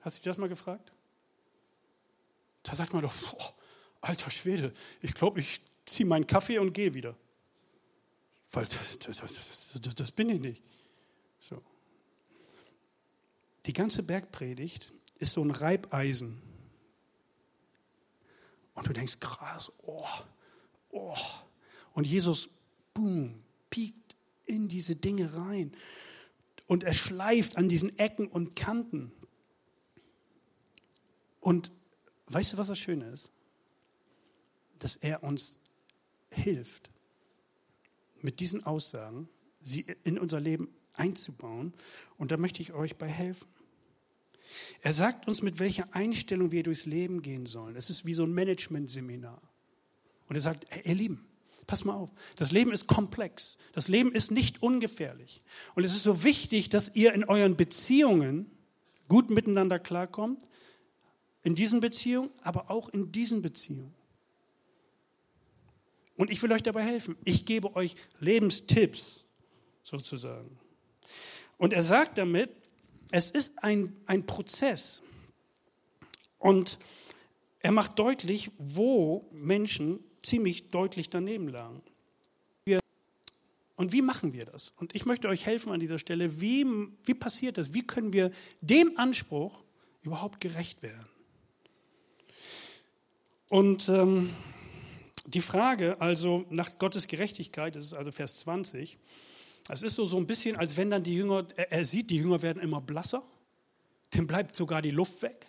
Hast 0.00 0.16
du 0.16 0.18
dich 0.18 0.24
das 0.24 0.36
mal 0.36 0.48
gefragt? 0.48 0.90
Da 2.64 2.74
sagt 2.74 2.92
man 2.92 3.02
doch, 3.02 3.14
boah, 3.14 3.54
alter 4.00 4.30
Schwede, 4.30 4.72
ich 5.00 5.14
glaube, 5.14 5.40
ich 5.40 5.60
ziehe 5.84 6.06
meinen 6.06 6.26
Kaffee 6.26 6.58
und 6.58 6.72
gehe 6.72 6.94
wieder. 6.94 7.16
Weil 8.50 8.64
das, 8.64 8.98
das, 8.98 9.20
das, 9.80 9.94
das, 9.94 10.12
bin 10.12 10.30
ich 10.30 10.40
nicht. 10.40 10.62
So. 11.38 11.62
Die 13.66 13.72
ganze 13.72 14.02
Bergpredigt 14.02 14.90
ist 15.18 15.32
so 15.32 15.42
ein 15.42 15.50
Reibeisen. 15.50 16.40
Und 18.74 18.86
du 18.86 18.92
denkst, 18.92 19.20
krass, 19.20 19.72
oh, 19.82 20.06
oh. 20.90 21.16
Und 21.92 22.06
Jesus, 22.06 22.48
boom, 22.94 23.42
piekt 23.68 24.16
in 24.46 24.68
diese 24.68 24.96
Dinge 24.96 25.36
rein. 25.36 25.72
Und 26.66 26.84
er 26.84 26.92
schleift 26.92 27.56
an 27.56 27.68
diesen 27.68 27.98
Ecken 27.98 28.28
und 28.28 28.56
Kanten. 28.56 29.12
Und 31.40 31.70
weißt 32.28 32.52
du, 32.52 32.56
was 32.56 32.68
das 32.68 32.78
Schöne 32.78 33.10
ist? 33.10 33.30
Dass 34.78 34.96
er 34.96 35.22
uns 35.22 35.58
hilft, 36.30 36.90
mit 38.20 38.40
diesen 38.40 38.64
Aussagen 38.64 39.28
sie 39.60 39.86
in 40.04 40.18
unser 40.18 40.40
Leben 40.40 40.68
einzubauen. 40.94 41.72
Und 42.16 42.30
da 42.32 42.36
möchte 42.36 42.62
ich 42.62 42.72
euch 42.72 42.96
bei 42.96 43.08
helfen. 43.08 43.48
Er 44.82 44.92
sagt 44.92 45.28
uns, 45.28 45.42
mit 45.42 45.60
welcher 45.60 45.94
Einstellung 45.94 46.50
wir 46.50 46.62
durchs 46.62 46.86
Leben 46.86 47.22
gehen 47.22 47.46
sollen. 47.46 47.76
Es 47.76 47.90
ist 47.90 48.06
wie 48.06 48.14
so 48.14 48.24
ein 48.24 48.32
Management-Seminar. 48.32 49.40
Und 50.28 50.36
er 50.36 50.40
sagt, 50.40 50.66
ihr 50.84 50.94
Lieben, 50.94 51.26
pass 51.66 51.84
mal 51.84 51.94
auf, 51.94 52.10
das 52.36 52.50
Leben 52.50 52.72
ist 52.72 52.86
komplex. 52.86 53.56
Das 53.72 53.88
Leben 53.88 54.12
ist 54.12 54.30
nicht 54.30 54.62
ungefährlich. 54.62 55.42
Und 55.74 55.84
es 55.84 55.94
ist 55.94 56.02
so 56.02 56.24
wichtig, 56.24 56.68
dass 56.68 56.94
ihr 56.94 57.12
in 57.12 57.24
euren 57.24 57.56
Beziehungen 57.56 58.50
gut 59.06 59.30
miteinander 59.30 59.78
klarkommt. 59.78 60.48
In 61.42 61.54
diesen 61.54 61.80
Beziehungen, 61.80 62.30
aber 62.42 62.70
auch 62.70 62.88
in 62.88 63.12
diesen 63.12 63.42
Beziehungen. 63.42 63.94
Und 66.18 66.30
ich 66.30 66.42
will 66.42 66.52
euch 66.52 66.64
dabei 66.64 66.82
helfen. 66.82 67.16
Ich 67.24 67.46
gebe 67.46 67.74
euch 67.76 67.94
Lebenstipps 68.18 69.24
sozusagen. 69.82 70.58
Und 71.56 71.72
er 71.72 71.82
sagt 71.82 72.18
damit, 72.18 72.50
es 73.12 73.30
ist 73.30 73.62
ein, 73.62 73.96
ein 74.04 74.26
Prozess. 74.26 75.00
Und 76.38 76.78
er 77.60 77.70
macht 77.70 77.98
deutlich, 77.98 78.50
wo 78.58 79.28
Menschen 79.32 80.00
ziemlich 80.22 80.70
deutlich 80.70 81.08
daneben 81.08 81.48
lagen. 81.48 81.82
Und 83.76 83.92
wie 83.92 84.02
machen 84.02 84.32
wir 84.32 84.44
das? 84.44 84.72
Und 84.76 84.96
ich 84.96 85.06
möchte 85.06 85.28
euch 85.28 85.46
helfen 85.46 85.70
an 85.70 85.78
dieser 85.78 86.00
Stelle. 86.00 86.40
Wie, 86.40 86.66
wie 87.04 87.14
passiert 87.14 87.58
das? 87.58 87.74
Wie 87.74 87.86
können 87.86 88.12
wir 88.12 88.32
dem 88.60 88.98
Anspruch 88.98 89.62
überhaupt 90.02 90.40
gerecht 90.40 90.82
werden? 90.82 91.06
Und 93.50 93.88
ähm, 93.88 94.30
die 95.34 95.40
Frage 95.40 96.00
also 96.00 96.46
nach 96.50 96.78
Gottes 96.78 97.06
Gerechtigkeit, 97.06 97.76
das 97.76 97.86
ist 97.86 97.92
also 97.92 98.10
Vers 98.10 98.36
20, 98.36 98.98
es 99.68 99.82
ist 99.82 99.94
so, 99.94 100.06
so 100.06 100.16
ein 100.16 100.26
bisschen, 100.26 100.56
als 100.56 100.76
wenn 100.76 100.90
dann 100.90 101.02
die 101.02 101.14
Jünger, 101.14 101.46
er, 101.56 101.72
er 101.72 101.84
sieht, 101.84 102.10
die 102.10 102.16
Jünger 102.16 102.40
werden 102.40 102.62
immer 102.62 102.80
blasser, 102.80 103.22
dem 104.14 104.26
bleibt 104.26 104.56
sogar 104.56 104.80
die 104.80 104.90
Luft 104.90 105.20
weg. 105.22 105.46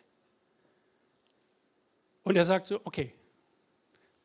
Und 2.24 2.36
er 2.36 2.44
sagt 2.44 2.68
so, 2.68 2.82
okay, 2.84 3.14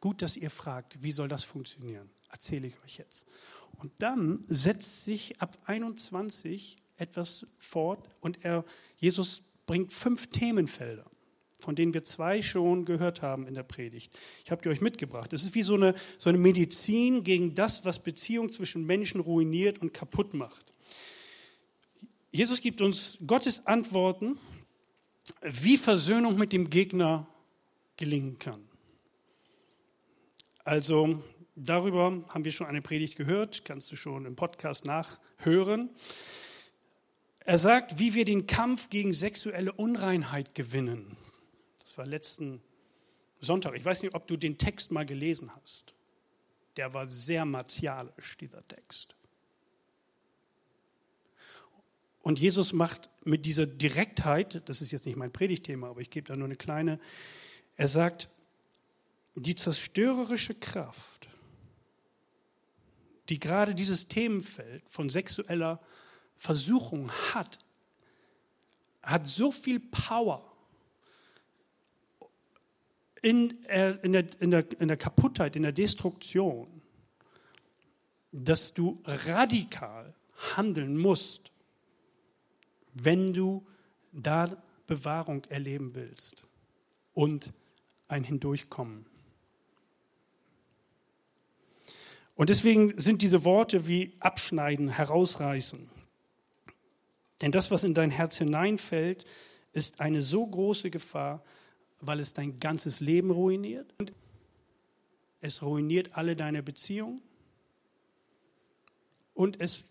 gut, 0.01 0.21
dass 0.21 0.37
ihr 0.37 0.51
fragt, 0.51 1.01
wie 1.03 1.13
soll 1.13 1.29
das 1.29 1.45
funktionieren? 1.45 2.11
Erzähle 2.31 2.67
ich 2.67 2.83
euch 2.83 2.99
jetzt. 2.99 3.25
Und 3.79 3.93
dann 4.01 4.45
setzt 4.49 5.05
sich 5.05 5.41
ab 5.41 5.57
21 5.67 6.77
etwas 6.97 7.47
fort 7.59 8.09
und 8.21 8.45
er, 8.45 8.65
Jesus 8.99 9.43
bringt 9.67 9.93
fünf 9.93 10.29
Themenfelder 10.29 11.07
von 11.65 11.75
denen 11.75 11.95
wir 11.95 12.05
zwei 12.05 12.43
schon 12.43 12.85
gehört 12.85 13.23
haben 13.23 13.47
in 13.47 13.55
der 13.55 13.63
Predigt. 13.63 14.17
Ich 14.45 14.51
habe 14.51 14.63
die 14.63 14.69
euch 14.69 14.81
mitgebracht. 14.81 15.33
Es 15.33 15.43
ist 15.43 15.55
wie 15.55 15.63
so 15.63 15.75
eine, 15.75 15.95
so 16.19 16.29
eine 16.29 16.39
Medizin 16.39 17.25
gegen 17.25 17.55
das, 17.55 17.85
was 17.85 18.03
Beziehung 18.03 18.51
zwischen 18.51 18.85
Menschen 18.85 19.21
ruiniert 19.21 19.81
und 19.81 19.95
kaputt 19.95 20.35
macht. 20.35 20.65
Jesus 22.31 22.61
gibt 22.61 22.83
uns 22.83 23.17
Gottes 23.27 23.67
Antworten, 23.67 24.37
wie 25.43 25.77
Versöhnung 25.77 26.37
mit 26.37 26.53
dem 26.53 26.69
Gegner 26.69 27.27
gelingen 27.97 28.39
kann. 28.39 28.61
Also 30.65 31.23
darüber 31.55 32.25
haben 32.29 32.45
wir 32.45 32.53
schon 32.53 32.67
eine 32.67 32.83
Predigt 32.83 33.17
gehört, 33.17 33.65
kannst 33.65 33.91
du 33.91 33.97
schon 33.97 34.27
im 34.27 34.37
Podcast 34.37 34.85
nachhören. 34.85 35.91
Er 37.41 37.59
sagt, 37.59 37.99
wie 37.99 38.15
wir 38.15 38.25
den 38.25 38.47
Kampf 38.47 38.89
gegen 38.89 39.13
sexuelle 39.13 39.73
Unreinheit 39.73 40.55
gewinnen. 40.55 41.17
Das 41.85 41.99
war 41.99 42.07
letzten 42.07 42.63
Sonntag. 43.41 43.77
Ich 43.77 43.85
weiß 43.85 44.03
nicht, 44.03 44.15
ob 44.15 44.27
du 44.27 44.37
den 44.37 44.59
Text 44.59 44.91
mal 44.91 45.05
gelesen 45.05 45.55
hast. 45.55 45.95
Der 46.77 46.93
war 46.95 47.07
sehr 47.07 47.45
martialisch, 47.45 48.37
dieser 48.39 48.67
Text. 48.67 49.15
Und 52.23 52.41
Jesus 52.41 52.73
macht 52.73 53.11
mit 53.25 53.45
dieser 53.45 53.67
Direktheit, 53.67 54.67
das 54.67 54.81
ist 54.81 54.91
jetzt 54.93 55.05
nicht 55.05 55.17
mein 55.17 55.31
Predigtthema, 55.31 55.91
aber 55.91 56.01
ich 56.01 56.09
gebe 56.09 56.27
da 56.27 56.37
nur 56.37 56.47
eine 56.47 56.57
kleine, 56.57 56.99
er 57.77 57.87
sagt, 57.87 58.29
die 59.35 59.55
zerstörerische 59.55 60.55
Kraft, 60.55 61.29
die 63.29 63.39
gerade 63.39 63.75
dieses 63.75 64.09
Themenfeld 64.09 64.83
von 64.89 65.11
sexueller 65.11 65.81
Versuchung 66.35 67.11
hat, 67.35 67.59
hat 69.03 69.27
so 69.27 69.51
viel 69.51 69.81
Power 69.81 70.54
in, 73.25 73.65
äh, 73.69 73.97
in, 74.03 74.13
der, 74.13 74.27
in, 74.41 74.51
der, 74.51 74.81
in 74.81 74.89
der 74.89 74.99
Kaputtheit, 74.99 75.57
in 75.57 75.63
der 75.63 75.73
Destruktion, 75.73 76.83
dass 78.33 78.75
du 78.75 79.01
radikal 79.05 80.15
handeln 80.57 80.99
musst, 80.99 81.51
wenn 82.93 83.33
du 83.33 83.67
da 84.13 84.63
Bewahrung 84.87 85.45
erleben 85.47 85.95
willst 85.95 86.45
und 87.15 87.55
ein 88.09 88.25
Hindurchkommen. 88.25 89.07
Und 92.35 92.51
deswegen 92.51 92.99
sind 93.01 93.23
diese 93.23 93.47
Worte 93.47 93.89
wie 93.89 94.13
abschneiden, 94.21 94.91
herausreißen. 94.91 95.89
Denn 97.41 97.53
das, 97.53 97.71
was 97.71 97.85
in 97.85 97.95
dein 97.95 98.11
Herz 98.11 98.37
hineinfällt, 98.37 99.25
ist 99.73 100.01
eine 100.01 100.21
so 100.21 100.47
große 100.47 100.91
Gefahr, 100.91 101.43
weil 102.07 102.21
es 102.21 102.33
dein 102.33 102.59
ganzes 102.61 103.01
Leben 103.01 103.31
ruiniert. 103.31 103.93
Und 103.99 104.13
es 105.41 105.63
ruiniert 105.63 106.17
alle 106.17 106.37
deine 106.37 106.63
Beziehungen. 106.63 107.23
Und 109.35 109.61
es 109.61 109.83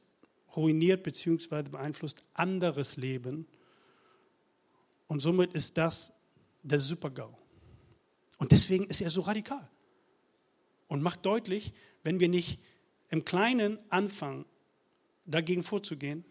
ruiniert 0.56 1.04
bzw. 1.04 1.64
beeinflusst 1.64 2.26
anderes 2.34 2.98
Leben. 2.98 3.48
Und 5.08 5.20
somit 5.20 5.54
ist 5.54 5.78
das 5.78 6.14
der 6.64 6.80
Super-GAU. 6.80 7.38
Und 8.40 8.52
deswegen 8.52 8.86
ist 8.86 9.02
er 9.02 9.10
so 9.10 9.22
radikal. 9.22 9.70
Und 10.88 11.02
macht 11.02 11.26
deutlich, 11.26 11.74
wenn 12.04 12.20
wir 12.20 12.30
nicht 12.30 12.62
im 13.10 13.26
Kleinen 13.26 13.78
anfangen, 13.90 14.46
dagegen 15.26 15.64
vorzugehen, 15.64 16.26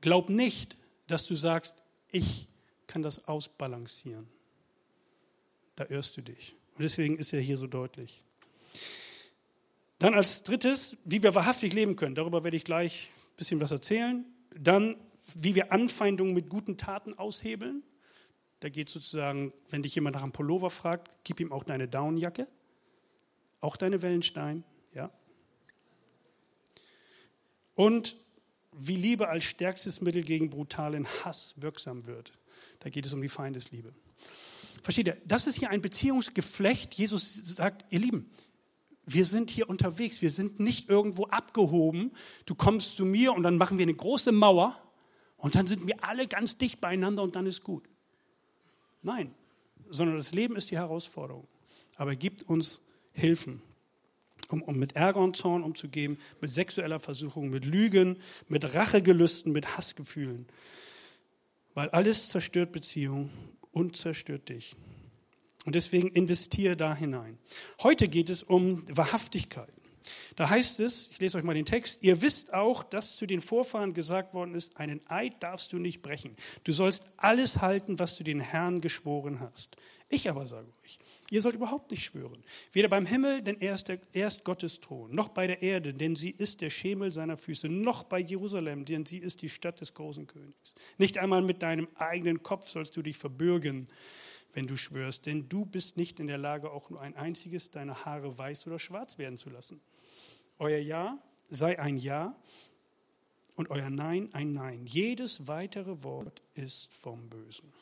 glaub 0.00 0.28
nicht, 0.28 0.76
dass 1.06 1.26
du 1.26 1.34
sagst, 1.34 1.82
ich 2.10 2.48
kann 2.88 3.02
das 3.02 3.28
ausbalancieren. 3.28 4.26
Da 5.76 5.84
irrst 5.84 6.16
du 6.16 6.22
dich. 6.22 6.56
Und 6.74 6.82
deswegen 6.82 7.18
ist 7.18 7.32
er 7.32 7.40
hier 7.40 7.56
so 7.56 7.68
deutlich. 7.68 8.24
Dann 10.00 10.14
als 10.14 10.42
drittes, 10.42 10.96
wie 11.04 11.22
wir 11.22 11.34
wahrhaftig 11.34 11.72
leben 11.72 11.94
können. 11.94 12.14
Darüber 12.14 12.42
werde 12.42 12.56
ich 12.56 12.64
gleich 12.64 13.10
ein 13.32 13.36
bisschen 13.36 13.60
was 13.60 13.70
erzählen. 13.70 14.24
Dann, 14.56 14.96
wie 15.34 15.54
wir 15.54 15.72
Anfeindungen 15.72 16.34
mit 16.34 16.48
guten 16.48 16.76
Taten 16.76 17.14
aushebeln. 17.14 17.82
Da 18.60 18.68
geht 18.68 18.88
sozusagen, 18.88 19.52
wenn 19.68 19.82
dich 19.82 19.94
jemand 19.94 20.16
nach 20.16 20.22
einem 20.22 20.32
Pullover 20.32 20.70
fragt, 20.70 21.10
gib 21.24 21.38
ihm 21.38 21.52
auch 21.52 21.62
deine 21.62 21.86
Downjacke, 21.86 22.48
auch 23.60 23.76
deine 23.76 24.02
Wellenstein, 24.02 24.64
ja. 24.94 25.12
Und 27.74 28.16
wie 28.72 28.96
Liebe 28.96 29.28
als 29.28 29.44
stärkstes 29.44 30.00
Mittel 30.00 30.22
gegen 30.22 30.50
brutalen 30.50 31.06
Hass 31.24 31.54
wirksam 31.56 32.06
wird. 32.06 32.32
Da 32.80 32.90
geht 32.90 33.06
es 33.06 33.12
um 33.12 33.22
die 33.22 33.28
Feindesliebe. 33.28 33.92
Versteht 34.82 35.08
ihr? 35.08 35.16
Das 35.26 35.46
ist 35.46 35.56
hier 35.56 35.70
ein 35.70 35.82
Beziehungsgeflecht. 35.82 36.94
Jesus 36.94 37.34
sagt, 37.34 37.84
ihr 37.90 37.98
Lieben, 37.98 38.24
wir 39.06 39.24
sind 39.24 39.50
hier 39.50 39.68
unterwegs. 39.68 40.22
Wir 40.22 40.30
sind 40.30 40.60
nicht 40.60 40.88
irgendwo 40.88 41.24
abgehoben. 41.26 42.12
Du 42.46 42.54
kommst 42.54 42.96
zu 42.96 43.04
mir 43.04 43.32
und 43.32 43.42
dann 43.42 43.56
machen 43.56 43.78
wir 43.78 43.84
eine 43.84 43.94
große 43.94 44.32
Mauer 44.32 44.80
und 45.38 45.54
dann 45.54 45.66
sind 45.66 45.86
wir 45.86 46.04
alle 46.04 46.26
ganz 46.26 46.58
dicht 46.58 46.80
beieinander 46.80 47.22
und 47.22 47.36
dann 47.36 47.46
ist 47.46 47.64
gut. 47.64 47.88
Nein, 49.02 49.34
sondern 49.88 50.16
das 50.16 50.32
Leben 50.32 50.56
ist 50.56 50.70
die 50.70 50.76
Herausforderung. 50.76 51.46
Aber 51.96 52.10
er 52.10 52.16
gibt 52.16 52.42
uns 52.42 52.82
Hilfen, 53.12 53.62
um, 54.48 54.62
um 54.62 54.78
mit 54.78 54.96
Ärger 54.96 55.20
und 55.20 55.36
Zorn 55.36 55.62
umzugehen, 55.62 56.18
mit 56.40 56.52
sexueller 56.52 57.00
Versuchung, 57.00 57.48
mit 57.48 57.64
Lügen, 57.64 58.18
mit 58.48 58.74
Rachegelüsten, 58.74 59.52
mit 59.52 59.76
Hassgefühlen. 59.76 60.46
Weil 61.78 61.90
alles 61.90 62.28
zerstört 62.28 62.72
Beziehung 62.72 63.30
und 63.70 63.96
zerstört 63.96 64.48
dich. 64.48 64.74
Und 65.64 65.76
deswegen 65.76 66.08
investiere 66.08 66.76
da 66.76 66.92
hinein. 66.92 67.38
Heute 67.84 68.08
geht 68.08 68.30
es 68.30 68.42
um 68.42 68.82
Wahrhaftigkeit. 68.88 69.72
Da 70.34 70.50
heißt 70.50 70.80
es, 70.80 71.06
ich 71.12 71.20
lese 71.20 71.38
euch 71.38 71.44
mal 71.44 71.54
den 71.54 71.66
Text, 71.66 72.02
ihr 72.02 72.20
wisst 72.20 72.52
auch, 72.52 72.82
dass 72.82 73.14
zu 73.14 73.26
den 73.26 73.40
Vorfahren 73.40 73.94
gesagt 73.94 74.34
worden 74.34 74.56
ist, 74.56 74.76
einen 74.76 75.00
Eid 75.08 75.40
darfst 75.40 75.72
du 75.72 75.78
nicht 75.78 76.02
brechen. 76.02 76.34
Du 76.64 76.72
sollst 76.72 77.06
alles 77.16 77.60
halten, 77.60 78.00
was 78.00 78.16
du 78.16 78.24
den 78.24 78.40
Herrn 78.40 78.80
geschworen 78.80 79.38
hast. 79.38 79.76
Ich 80.08 80.28
aber 80.28 80.48
sage 80.48 80.66
euch, 80.82 80.98
Ihr 81.30 81.42
sollt 81.42 81.56
überhaupt 81.56 81.90
nicht 81.90 82.04
schwören. 82.04 82.42
Weder 82.72 82.88
beim 82.88 83.04
Himmel, 83.04 83.42
denn 83.42 83.60
er 83.60 83.74
ist, 83.74 83.88
der, 83.88 84.00
er 84.12 84.28
ist 84.28 84.44
Gottes 84.44 84.80
Thron, 84.80 85.14
noch 85.14 85.28
bei 85.28 85.46
der 85.46 85.60
Erde, 85.60 85.92
denn 85.92 86.16
sie 86.16 86.30
ist 86.30 86.62
der 86.62 86.70
Schemel 86.70 87.10
seiner 87.10 87.36
Füße, 87.36 87.68
noch 87.68 88.04
bei 88.04 88.18
Jerusalem, 88.18 88.86
denn 88.86 89.04
sie 89.04 89.18
ist 89.18 89.42
die 89.42 89.50
Stadt 89.50 89.80
des 89.80 89.92
großen 89.92 90.26
Königs. 90.26 90.74
Nicht 90.96 91.18
einmal 91.18 91.42
mit 91.42 91.62
deinem 91.62 91.88
eigenen 91.96 92.42
Kopf 92.42 92.68
sollst 92.68 92.96
du 92.96 93.02
dich 93.02 93.18
verbürgen, 93.18 93.86
wenn 94.54 94.66
du 94.66 94.76
schwörst, 94.76 95.26
denn 95.26 95.48
du 95.50 95.66
bist 95.66 95.98
nicht 95.98 96.18
in 96.18 96.28
der 96.28 96.38
Lage, 96.38 96.70
auch 96.70 96.88
nur 96.88 97.02
ein 97.02 97.14
einziges 97.14 97.70
deiner 97.70 98.06
Haare 98.06 98.38
weiß 98.38 98.66
oder 98.66 98.78
schwarz 98.78 99.18
werden 99.18 99.36
zu 99.36 99.50
lassen. 99.50 99.80
Euer 100.58 100.78
Ja 100.78 101.18
sei 101.50 101.78
ein 101.78 101.98
Ja 101.98 102.34
und 103.54 103.70
euer 103.70 103.90
Nein 103.90 104.30
ein 104.32 104.54
Nein. 104.54 104.86
Jedes 104.86 105.46
weitere 105.46 106.02
Wort 106.02 106.42
ist 106.54 106.88
vom 106.92 107.28
Bösen. 107.28 107.72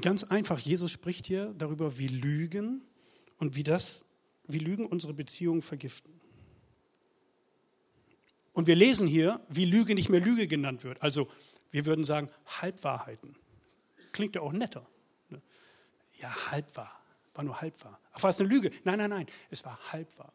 Ganz 0.00 0.24
einfach, 0.24 0.58
Jesus 0.58 0.90
spricht 0.90 1.26
hier 1.26 1.54
darüber, 1.58 1.98
wie 1.98 2.08
Lügen 2.08 2.82
und 3.38 3.56
wie 3.56 3.64
das, 3.64 4.04
wie 4.46 4.58
Lügen 4.58 4.86
unsere 4.86 5.14
Beziehungen 5.14 5.62
vergiften. 5.62 6.20
Und 8.52 8.66
wir 8.66 8.76
lesen 8.76 9.06
hier, 9.06 9.40
wie 9.48 9.64
Lüge 9.64 9.94
nicht 9.94 10.08
mehr 10.08 10.20
Lüge 10.20 10.46
genannt 10.46 10.84
wird. 10.84 11.02
Also 11.02 11.28
wir 11.70 11.86
würden 11.86 12.04
sagen 12.04 12.30
Halbwahrheiten. 12.46 13.34
Klingt 14.12 14.34
ja 14.34 14.42
auch 14.42 14.52
netter. 14.52 14.86
Ne? 15.28 15.40
Ja, 16.20 16.50
halbwahr. 16.50 17.00
War 17.34 17.44
nur 17.44 17.60
halbwahr. 17.60 17.98
Ach, 18.12 18.22
war 18.22 18.30
es 18.30 18.40
eine 18.40 18.48
Lüge? 18.48 18.70
Nein, 18.84 18.98
nein, 18.98 19.10
nein. 19.10 19.26
Es 19.50 19.64
war 19.64 19.78
halbwahr. 19.92 20.32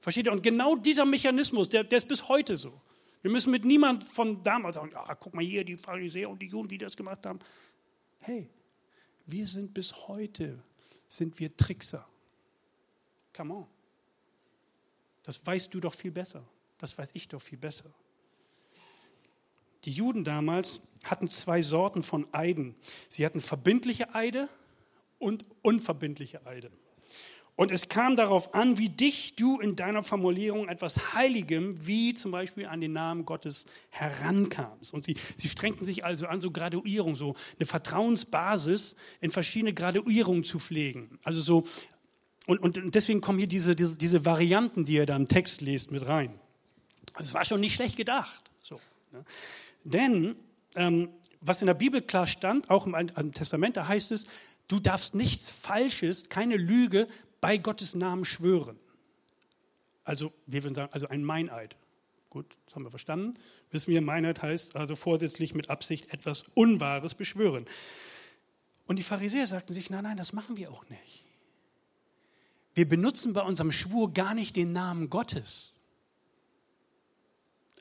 Versteht 0.00 0.26
ihr? 0.26 0.32
Und 0.32 0.42
genau 0.42 0.76
dieser 0.76 1.04
Mechanismus, 1.04 1.68
der, 1.68 1.84
der 1.84 1.98
ist 1.98 2.08
bis 2.08 2.28
heute 2.28 2.56
so. 2.56 2.80
Wir 3.22 3.30
müssen 3.30 3.50
mit 3.50 3.64
niemand 3.64 4.02
von 4.02 4.42
damals 4.42 4.76
sagen, 4.76 4.92
ah, 4.94 5.14
guck 5.14 5.34
mal 5.34 5.44
hier, 5.44 5.64
die 5.64 5.76
Pharisäer 5.76 6.28
und 6.28 6.40
die 6.42 6.46
Juden, 6.46 6.68
die 6.68 6.78
das 6.78 6.96
gemacht 6.96 7.24
haben. 7.24 7.38
Hey, 8.18 8.48
wir 9.26 9.46
sind 9.46 9.74
bis 9.74 10.08
heute, 10.08 10.62
sind 11.08 11.38
wir 11.38 11.56
Trickser. 11.56 12.06
Come 13.34 13.54
on. 13.54 13.66
Das 15.22 15.44
weißt 15.44 15.72
du 15.72 15.80
doch 15.80 15.94
viel 15.94 16.10
besser. 16.10 16.42
Das 16.78 16.96
weiß 16.96 17.10
ich 17.14 17.28
doch 17.28 17.40
viel 17.40 17.58
besser. 17.58 17.84
Die 19.84 19.92
Juden 19.92 20.24
damals 20.24 20.80
hatten 21.04 21.28
zwei 21.28 21.62
Sorten 21.62 22.02
von 22.02 22.32
Eiden. 22.32 22.74
Sie 23.08 23.24
hatten 23.24 23.40
verbindliche 23.40 24.14
Eide 24.14 24.48
und 25.18 25.44
unverbindliche 25.62 26.44
Eide. 26.46 26.70
Und 27.62 27.70
es 27.70 27.88
kam 27.88 28.16
darauf 28.16 28.54
an, 28.54 28.76
wie 28.78 28.88
dicht 28.88 29.38
du 29.38 29.60
in 29.60 29.76
deiner 29.76 30.02
Formulierung 30.02 30.68
etwas 30.68 31.14
Heiligem, 31.14 31.86
wie 31.86 32.12
zum 32.12 32.32
Beispiel 32.32 32.66
an 32.66 32.80
den 32.80 32.92
Namen 32.92 33.24
Gottes, 33.24 33.66
herankamst. 33.90 34.92
Und 34.92 35.04
sie, 35.04 35.14
sie 35.36 35.46
strengten 35.46 35.84
sich 35.84 36.04
also 36.04 36.26
an, 36.26 36.40
so 36.40 36.50
Graduierung, 36.50 37.14
so 37.14 37.36
eine 37.60 37.66
Vertrauensbasis 37.66 38.96
in 39.20 39.30
verschiedene 39.30 39.74
Graduierungen 39.74 40.42
zu 40.42 40.58
pflegen. 40.58 41.20
Also 41.22 41.40
so, 41.40 41.64
und, 42.48 42.58
und 42.58 42.96
deswegen 42.96 43.20
kommen 43.20 43.38
hier 43.38 43.46
diese, 43.46 43.76
diese, 43.76 43.96
diese 43.96 44.24
Varianten, 44.24 44.82
die 44.82 44.94
ihr 44.94 45.06
da 45.06 45.14
im 45.14 45.28
Text 45.28 45.60
lest, 45.60 45.92
mit 45.92 46.04
rein. 46.08 46.34
Also 47.14 47.28
es 47.28 47.34
war 47.34 47.44
schon 47.44 47.60
nicht 47.60 47.76
schlecht 47.76 47.96
gedacht. 47.96 48.42
So, 48.60 48.80
ne? 49.12 49.24
Denn 49.84 50.34
ähm, 50.74 51.10
was 51.40 51.62
in 51.62 51.68
der 51.68 51.74
Bibel 51.74 52.02
klar 52.02 52.26
stand, 52.26 52.70
auch 52.70 52.86
im 52.86 52.96
Alten 52.96 53.30
Testament, 53.30 53.76
da 53.76 53.86
heißt 53.86 54.10
es, 54.10 54.24
du 54.66 54.80
darfst 54.80 55.14
nichts 55.14 55.48
Falsches, 55.48 56.28
keine 56.28 56.56
Lüge 56.56 57.06
bei 57.42 57.58
Gottes 57.58 57.94
Namen 57.94 58.24
schwören. 58.24 58.78
Also, 60.04 60.32
wir 60.46 60.62
würden 60.62 60.74
sagen, 60.74 60.92
also 60.92 61.08
ein 61.08 61.24
Meineid. 61.24 61.76
Gut, 62.30 62.46
das 62.64 62.74
haben 62.74 62.84
wir 62.84 62.90
verstanden. 62.90 63.36
Wissen 63.70 63.92
wir, 63.92 64.00
Meineid 64.00 64.40
heißt 64.40 64.76
also 64.76 64.96
vorsätzlich 64.96 65.54
mit 65.54 65.68
Absicht 65.68 66.14
etwas 66.14 66.46
Unwahres 66.54 67.14
beschwören. 67.14 67.66
Und 68.86 68.96
die 68.96 69.02
Pharisäer 69.02 69.46
sagten 69.46 69.74
sich, 69.74 69.90
nein, 69.90 70.04
nein, 70.04 70.16
das 70.16 70.32
machen 70.32 70.56
wir 70.56 70.70
auch 70.70 70.88
nicht. 70.88 71.24
Wir 72.74 72.88
benutzen 72.88 73.32
bei 73.32 73.42
unserem 73.42 73.72
Schwur 73.72 74.14
gar 74.14 74.34
nicht 74.34 74.56
den 74.56 74.72
Namen 74.72 75.10
Gottes. 75.10 75.74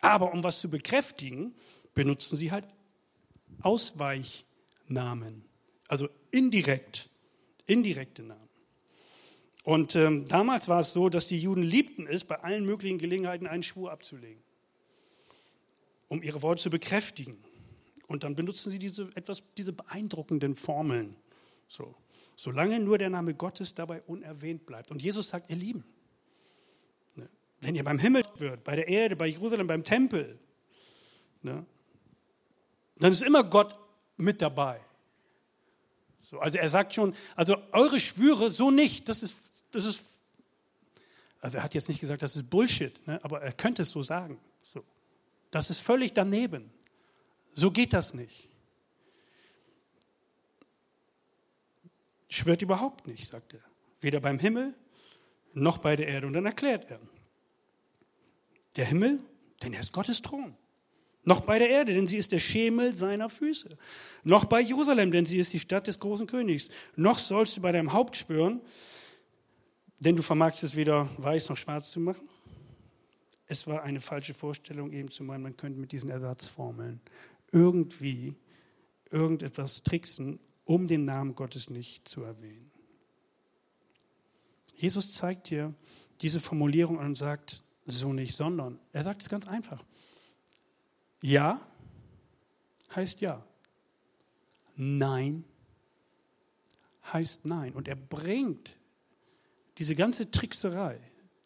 Aber 0.01 0.33
um 0.33 0.43
was 0.43 0.59
zu 0.59 0.69
bekräftigen, 0.69 1.55
benutzen 1.93 2.35
sie 2.35 2.51
halt 2.51 2.65
Ausweichnamen. 3.61 5.45
Also 5.87 6.09
indirekt, 6.31 7.09
indirekte 7.67 8.23
Namen. 8.23 8.50
Und 9.63 9.95
ähm, 9.95 10.27
damals 10.27 10.67
war 10.67 10.79
es 10.79 10.91
so, 10.91 11.09
dass 11.09 11.27
die 11.27 11.37
Juden 11.37 11.61
liebten 11.61 12.07
es, 12.07 12.23
bei 12.23 12.39
allen 12.39 12.65
möglichen 12.65 12.97
Gelegenheiten 12.97 13.45
einen 13.45 13.63
Schwur 13.63 13.91
abzulegen, 13.91 14.41
um 16.07 16.23
ihre 16.23 16.41
Worte 16.41 16.63
zu 16.63 16.69
bekräftigen. 16.69 17.37
Und 18.07 18.23
dann 18.23 18.35
benutzen 18.35 18.71
sie 18.71 18.79
diese, 18.79 19.09
etwas, 19.15 19.53
diese 19.55 19.71
beeindruckenden 19.71 20.55
Formeln. 20.55 21.15
So. 21.67 21.95
Solange 22.35 22.79
nur 22.79 22.97
der 22.97 23.09
Name 23.09 23.35
Gottes 23.35 23.75
dabei 23.75 24.01
unerwähnt 24.01 24.65
bleibt. 24.65 24.89
Und 24.89 25.01
Jesus 25.01 25.29
sagt, 25.29 25.49
ihr 25.49 25.55
Lieben, 25.55 25.83
ne, 27.15 27.29
wenn 27.61 27.75
ihr 27.75 27.83
beim 27.83 27.99
Himmel 27.99 28.23
wird, 28.37 28.63
bei 28.63 28.75
der 28.75 28.87
Erde, 28.87 29.15
bei 29.15 29.27
Jerusalem, 29.27 29.67
beim 29.67 29.83
Tempel, 29.83 30.39
ne, 31.43 31.65
dann 32.97 33.11
ist 33.11 33.21
immer 33.21 33.43
Gott 33.43 33.75
mit 34.17 34.41
dabei. 34.41 34.81
So, 36.19 36.39
also 36.39 36.57
er 36.57 36.69
sagt 36.69 36.93
schon, 36.93 37.15
also 37.35 37.57
eure 37.71 37.99
Schwüre 37.99 38.51
so 38.51 38.71
nicht, 38.71 39.09
das 39.09 39.23
ist 39.23 39.35
das 39.71 39.85
ist, 39.85 40.21
also 41.39 41.57
er 41.57 41.63
hat 41.63 41.73
jetzt 41.73 41.87
nicht 41.87 41.99
gesagt, 41.99 42.21
das 42.21 42.35
ist 42.35 42.49
Bullshit, 42.49 43.05
ne? 43.07 43.19
aber 43.23 43.41
er 43.41 43.53
könnte 43.53 43.81
es 43.81 43.89
so 43.89 44.03
sagen. 44.03 44.39
So. 44.61 44.83
Das 45.49 45.69
ist 45.69 45.79
völlig 45.79 46.13
daneben. 46.13 46.71
So 47.53 47.71
geht 47.71 47.93
das 47.93 48.13
nicht. 48.13 48.49
Schwört 52.29 52.61
überhaupt 52.61 53.07
nicht, 53.07 53.25
sagt 53.25 53.53
er. 53.53 53.59
Weder 53.99 54.21
beim 54.21 54.39
Himmel 54.39 54.73
noch 55.53 55.79
bei 55.79 55.95
der 55.95 56.07
Erde. 56.07 56.27
Und 56.27 56.33
dann 56.33 56.45
erklärt 56.45 56.89
er, 56.89 56.99
der 58.77 58.85
Himmel, 58.85 59.21
denn 59.63 59.73
er 59.73 59.81
ist 59.81 59.91
Gottes 59.91 60.21
Thron. 60.21 60.55
Noch 61.23 61.41
bei 61.41 61.59
der 61.59 61.69
Erde, 61.69 61.93
denn 61.93 62.07
sie 62.07 62.17
ist 62.17 62.31
der 62.31 62.39
Schemel 62.39 62.95
seiner 62.95 63.29
Füße. 63.29 63.77
Noch 64.23 64.45
bei 64.45 64.59
Jerusalem, 64.59 65.11
denn 65.11 65.25
sie 65.25 65.37
ist 65.37 65.53
die 65.53 65.59
Stadt 65.59 65.87
des 65.87 65.99
großen 65.99 66.25
Königs. 66.25 66.69
Noch 66.95 67.19
sollst 67.19 67.57
du 67.57 67.61
bei 67.61 67.71
deinem 67.71 67.93
Haupt 67.93 68.15
schwören, 68.15 68.61
denn 70.01 70.15
du 70.15 70.23
vermagst 70.23 70.63
es 70.63 70.75
weder 70.75 71.09
weiß 71.17 71.49
noch 71.49 71.57
schwarz 71.57 71.91
zu 71.91 71.99
machen. 71.99 72.27
Es 73.45 73.67
war 73.67 73.83
eine 73.83 73.99
falsche 73.99 74.33
Vorstellung, 74.33 74.91
eben 74.91 75.11
zu 75.11 75.23
meinen, 75.23 75.43
man 75.43 75.57
könnte 75.57 75.79
mit 75.79 75.91
diesen 75.91 76.09
Ersatzformeln 76.09 76.99
irgendwie 77.51 78.35
irgendetwas 79.11 79.83
tricksen, 79.83 80.39
um 80.65 80.87
den 80.87 81.05
Namen 81.05 81.35
Gottes 81.35 81.69
nicht 81.69 82.07
zu 82.07 82.23
erwähnen. 82.23 82.71
Jesus 84.75 85.11
zeigt 85.11 85.49
dir 85.49 85.73
diese 86.21 86.39
Formulierung 86.39 86.97
und 86.97 87.15
sagt, 87.15 87.63
so 87.85 88.13
nicht, 88.13 88.33
sondern 88.33 88.79
er 88.93 89.03
sagt 89.03 89.21
es 89.21 89.29
ganz 89.29 89.47
einfach. 89.47 89.83
Ja 91.21 91.59
heißt 92.95 93.21
ja. 93.21 93.45
Nein 94.75 95.43
heißt 97.13 97.45
nein. 97.45 97.73
Und 97.73 97.87
er 97.87 97.95
bringt 97.95 98.75
diese 99.77 99.95
ganze 99.95 100.29
Trickserei 100.29 100.99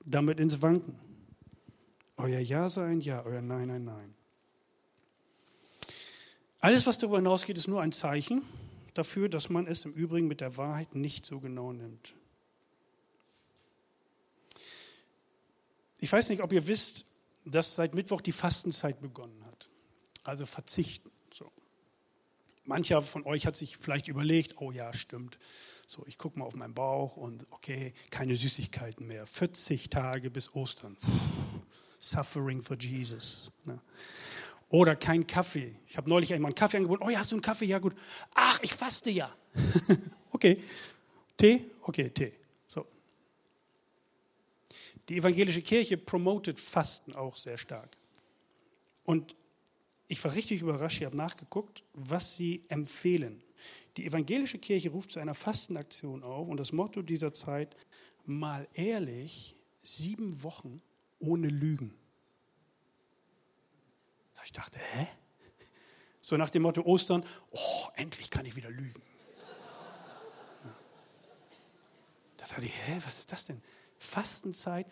damit 0.04 0.40
ins 0.40 0.62
Wanken. 0.62 1.00
Euer 2.18 2.40
Ja 2.40 2.70
sei 2.70 2.88
ein 2.88 3.02
Ja, 3.02 3.24
euer 3.24 3.42
Nein 3.42 3.70
ein 3.70 3.86
Nein. 3.86 4.16
Alles, 6.62 6.88
was 6.88 6.98
darüber 6.98 7.18
hinausgeht, 7.18 7.58
ist 7.58 7.68
nur 7.68 7.82
ein 7.82 7.92
Zeichen 7.92 8.42
dafür, 8.94 9.30
dass 9.30 9.50
man 9.50 9.68
es 9.68 9.86
im 9.86 9.94
Übrigen 9.94 10.28
mit 10.28 10.42
der 10.42 10.58
Wahrheit 10.58 10.96
nicht 10.96 11.26
so 11.26 11.40
genau 11.40 11.74
nimmt. 11.74 12.16
Ich 16.00 16.12
weiß 16.12 16.30
nicht, 16.30 16.42
ob 16.42 16.52
ihr 16.54 16.68
wisst, 16.68 17.06
dass 17.46 17.76
seit 17.76 17.94
Mittwoch 17.94 18.22
die 18.22 18.32
Fastenzeit 18.32 19.02
begonnen 19.02 19.44
hat. 19.46 19.70
Also 20.24 20.46
verzichten. 20.46 21.12
Mancher 22.66 23.02
von 23.02 23.26
euch 23.26 23.46
hat 23.46 23.56
sich 23.56 23.78
vielleicht 23.78 24.08
überlegt, 24.08 24.60
oh 24.60 24.72
ja, 24.72 24.92
stimmt. 24.94 25.38
So, 25.88 26.04
ich 26.08 26.18
gucke 26.18 26.40
mal 26.40 26.46
auf 26.46 26.56
meinen 26.56 26.74
Bauch 26.74 27.16
und 27.16 27.46
okay, 27.52 27.94
keine 28.10 28.36
Süßigkeiten 28.36 29.06
mehr. 29.06 29.28
40 29.28 29.90
Tage 29.90 30.32
bis 30.32 30.54
Ostern. 30.56 30.98
Suffering 32.00 32.62
for 32.62 32.78
Jesus. 32.78 33.52
Ne? 33.66 33.80
Oder 34.70 34.96
kein 34.96 35.28
Kaffee. 35.28 35.76
Ich 35.88 35.96
habe 35.96 36.10
neulich 36.10 36.34
einmal 36.34 36.50
einen 36.50 36.56
Kaffee 36.56 36.78
angeboten. 36.78 37.04
Oh 37.06 37.10
ja, 37.10 37.20
hast 37.20 37.32
du 37.32 37.36
einen 37.36 37.44
Kaffee? 37.44 37.66
Ja, 37.66 37.78
gut. 37.78 37.96
Ach, 38.34 38.60
ich 38.64 38.74
faste 38.74 39.12
ja. 39.12 39.34
okay. 40.32 40.62
Tee? 41.38 41.66
Okay, 41.82 42.10
Tee. 42.10 42.34
So. 42.68 42.88
Die 45.08 45.18
evangelische 45.18 45.62
Kirche 45.62 45.98
promotet 45.98 46.60
Fasten 46.60 47.14
auch 47.14 47.38
sehr 47.38 47.58
stark. 47.58 47.96
Und 49.04 49.36
ich 50.08 50.24
war 50.24 50.34
richtig 50.36 50.62
überrascht, 50.62 51.00
ich 51.00 51.06
habe 51.06 51.18
nachgeguckt, 51.18 51.84
was 51.94 52.36
sie 52.36 52.62
empfehlen. 52.70 53.44
Die 53.98 54.06
evangelische 54.06 54.60
Kirche 54.60 54.90
ruft 54.90 55.12
zu 55.12 55.20
einer 55.20 55.34
Fastenaktion 55.34 56.24
auf 56.24 56.48
und 56.48 56.58
das 56.58 56.72
Motto 56.72 57.02
dieser 57.02 57.34
Zeit, 57.34 57.76
mal 58.26 58.68
ehrlich, 58.74 59.56
sieben 59.82 60.44
Wochen 60.44 60.78
ohne 61.20 61.48
Lügen. 61.48 61.94
Ich 64.46 64.52
dachte, 64.52 64.78
hä? 64.78 65.08
So 66.22 66.38
nach 66.38 66.52
dem 66.52 66.62
Motto 66.62 66.84
Ostern, 66.84 67.26
oh, 67.50 67.88
endlich 67.96 68.30
kann 68.30 68.46
ich 68.46 68.56
wieder 68.56 68.70
lügen. 68.70 69.02
Da 72.38 72.46
dachte 72.46 72.66
ich, 72.66 72.88
hä, 72.88 73.02
was 73.04 73.20
ist 73.20 73.32
das 73.32 73.46
denn? 73.46 73.62
Fastenzeit, 73.98 74.88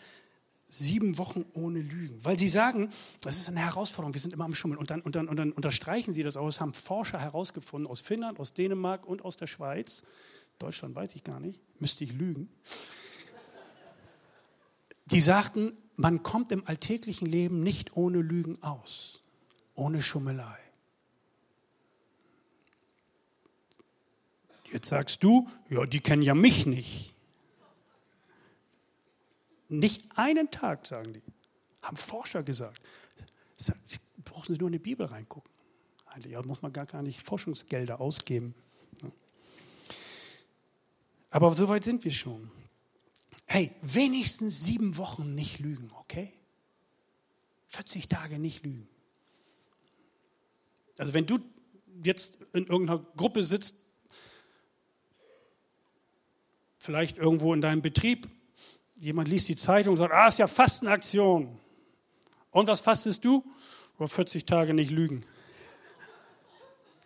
sieben 0.77 1.17
Wochen 1.17 1.45
ohne 1.53 1.79
Lügen. 1.79 2.23
Weil 2.23 2.37
sie 2.37 2.47
sagen, 2.47 2.89
das 3.21 3.37
ist 3.37 3.49
eine 3.49 3.59
Herausforderung, 3.59 4.13
wir 4.13 4.21
sind 4.21 4.33
immer 4.33 4.45
am 4.45 4.55
Schummeln. 4.55 4.79
Und 4.79 4.89
dann, 4.89 5.01
und 5.01 5.15
dann, 5.15 5.27
und 5.27 5.37
dann 5.37 5.51
unterstreichen 5.51 6.13
sie 6.13 6.23
das 6.23 6.37
aus, 6.37 6.59
haben 6.59 6.73
Forscher 6.73 7.19
herausgefunden 7.19 7.89
aus 7.89 8.01
Finnland, 8.01 8.39
aus 8.39 8.53
Dänemark 8.53 9.05
und 9.05 9.23
aus 9.23 9.37
der 9.37 9.47
Schweiz. 9.47 10.03
Deutschland 10.59 10.95
weiß 10.95 11.15
ich 11.15 11.23
gar 11.23 11.39
nicht, 11.39 11.61
müsste 11.79 12.03
ich 12.03 12.13
lügen. 12.13 12.49
Die 15.05 15.21
sagten, 15.21 15.73
man 15.95 16.23
kommt 16.23 16.51
im 16.51 16.65
alltäglichen 16.67 17.25
Leben 17.25 17.61
nicht 17.61 17.95
ohne 17.95 18.21
Lügen 18.21 18.61
aus, 18.63 19.21
ohne 19.75 20.01
Schummelei. 20.01 20.57
Jetzt 24.71 24.89
sagst 24.89 25.23
du, 25.23 25.47
ja, 25.69 25.85
die 25.85 25.99
kennen 25.99 26.23
ja 26.23 26.33
mich 26.33 26.65
nicht. 26.65 27.12
Nicht 29.73 30.03
einen 30.15 30.51
Tag, 30.51 30.85
sagen 30.85 31.13
die. 31.13 31.21
Haben 31.81 31.97
Forscher 31.97 32.43
gesagt. 32.43 32.79
Brauchen 34.23 34.53
Sie 34.53 34.59
nur 34.59 34.67
in 34.67 34.73
die 34.73 34.79
Bibel 34.79 35.07
reingucken. 35.07 35.51
Eigentlich 36.05 36.37
muss 36.45 36.61
man 36.61 36.71
gar, 36.71 36.85
gar 36.85 37.01
nicht 37.01 37.23
Forschungsgelder 37.23 37.99
ausgeben. 37.99 38.53
Aber 41.31 41.49
so 41.55 41.67
weit 41.69 41.83
sind 41.83 42.03
wir 42.03 42.11
schon. 42.11 42.51
Hey, 43.47 43.71
wenigstens 43.81 44.63
sieben 44.63 44.97
Wochen 44.97 45.33
nicht 45.33 45.57
lügen, 45.57 45.89
okay? 45.99 46.31
40 47.69 48.07
Tage 48.07 48.37
nicht 48.37 48.63
lügen. 48.63 48.87
Also 50.99 51.15
wenn 51.15 51.25
du 51.25 51.39
jetzt 52.03 52.35
in 52.53 52.67
irgendeiner 52.67 52.99
Gruppe 53.17 53.43
sitzt, 53.43 53.73
vielleicht 56.77 57.17
irgendwo 57.17 57.55
in 57.55 57.61
deinem 57.61 57.81
Betrieb, 57.81 58.29
jemand 59.03 59.27
liest 59.27 59.49
die 59.49 59.55
Zeitung 59.55 59.93
und 59.93 59.97
sagt, 59.97 60.13
ah, 60.13 60.27
ist 60.27 60.39
ja 60.39 60.47
Fastenaktion. 60.47 61.59
Und 62.51 62.67
was 62.67 62.79
fastest 62.79 63.23
du? 63.25 63.43
Über 63.95 64.07
40 64.07 64.45
Tage 64.45 64.73
nicht 64.73 64.91
lügen. 64.91 65.25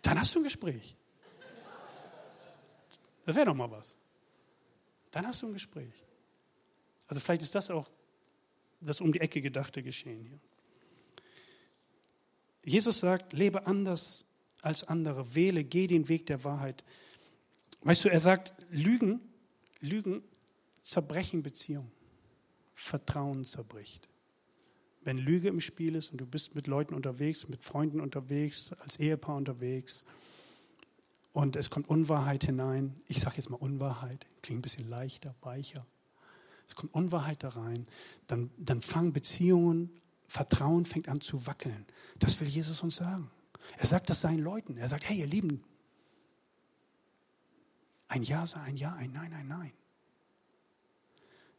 Dann 0.02 0.18
hast 0.18 0.34
du 0.34 0.40
ein 0.40 0.44
Gespräch. 0.44 0.96
Das 3.26 3.34
wäre 3.36 3.46
doch 3.46 3.54
mal 3.54 3.70
was. 3.70 3.96
Dann 5.10 5.26
hast 5.26 5.42
du 5.42 5.48
ein 5.48 5.52
Gespräch. 5.52 5.92
Also 7.08 7.20
vielleicht 7.20 7.42
ist 7.42 7.54
das 7.54 7.70
auch 7.70 7.90
das 8.80 9.00
um 9.00 9.12
die 9.12 9.20
Ecke 9.20 9.42
gedachte 9.42 9.82
Geschehen 9.82 10.24
hier. 10.24 10.38
Jesus 12.62 13.00
sagt, 13.00 13.32
lebe 13.32 13.66
anders 13.66 14.24
als 14.62 14.84
andere, 14.84 15.34
wähle, 15.34 15.64
geh 15.64 15.86
den 15.86 16.08
Weg 16.08 16.26
der 16.26 16.44
Wahrheit. 16.44 16.84
Weißt 17.82 18.04
du, 18.04 18.08
er 18.08 18.20
sagt, 18.20 18.52
Lügen, 18.70 19.20
Lügen 19.80 20.22
zerbrechen 20.88 21.42
Beziehungen. 21.42 21.92
Vertrauen 22.72 23.44
zerbricht. 23.44 24.08
Wenn 25.02 25.18
Lüge 25.18 25.48
im 25.48 25.60
Spiel 25.60 25.94
ist 25.94 26.12
und 26.12 26.20
du 26.20 26.26
bist 26.26 26.54
mit 26.54 26.66
Leuten 26.66 26.94
unterwegs, 26.94 27.48
mit 27.48 27.62
Freunden 27.62 28.00
unterwegs, 28.00 28.72
als 28.80 28.96
Ehepaar 28.98 29.36
unterwegs 29.36 30.04
und 31.32 31.56
es 31.56 31.70
kommt 31.70 31.88
Unwahrheit 31.88 32.44
hinein, 32.44 32.94
ich 33.06 33.20
sage 33.20 33.36
jetzt 33.36 33.50
mal 33.50 33.56
Unwahrheit, 33.56 34.26
klingt 34.42 34.60
ein 34.60 34.62
bisschen 34.62 34.88
leichter, 34.88 35.34
weicher, 35.42 35.84
es 36.66 36.74
kommt 36.74 36.94
Unwahrheit 36.94 37.42
da 37.42 37.50
rein, 37.50 37.84
dann, 38.26 38.50
dann 38.56 38.80
fangen 38.80 39.12
Beziehungen, 39.12 39.90
Vertrauen 40.26 40.84
fängt 40.84 41.08
an 41.08 41.20
zu 41.20 41.46
wackeln. 41.46 41.84
Das 42.18 42.40
will 42.40 42.48
Jesus 42.48 42.82
uns 42.82 42.96
sagen. 42.96 43.30
Er 43.76 43.86
sagt 43.86 44.08
das 44.08 44.20
seinen 44.20 44.40
Leuten. 44.40 44.76
Er 44.76 44.88
sagt, 44.88 45.08
hey 45.08 45.18
ihr 45.18 45.26
Lieben, 45.26 45.64
ein 48.08 48.22
Ja 48.22 48.46
sei 48.46 48.60
ein 48.60 48.76
Ja, 48.76 48.94
ein 48.94 49.12
Nein, 49.12 49.32
ein 49.32 49.48
Nein. 49.48 49.72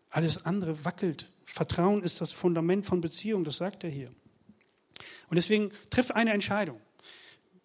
Alles 0.09 0.45
andere 0.45 0.85
wackelt. 0.85 1.31
Vertrauen 1.45 2.03
ist 2.03 2.21
das 2.21 2.31
Fundament 2.31 2.85
von 2.85 3.01
Beziehung, 3.01 3.43
das 3.43 3.57
sagt 3.57 3.83
er 3.83 3.89
hier. 3.89 4.09
Und 5.29 5.35
deswegen 5.35 5.71
triff 5.89 6.11
eine 6.11 6.33
Entscheidung. 6.33 6.79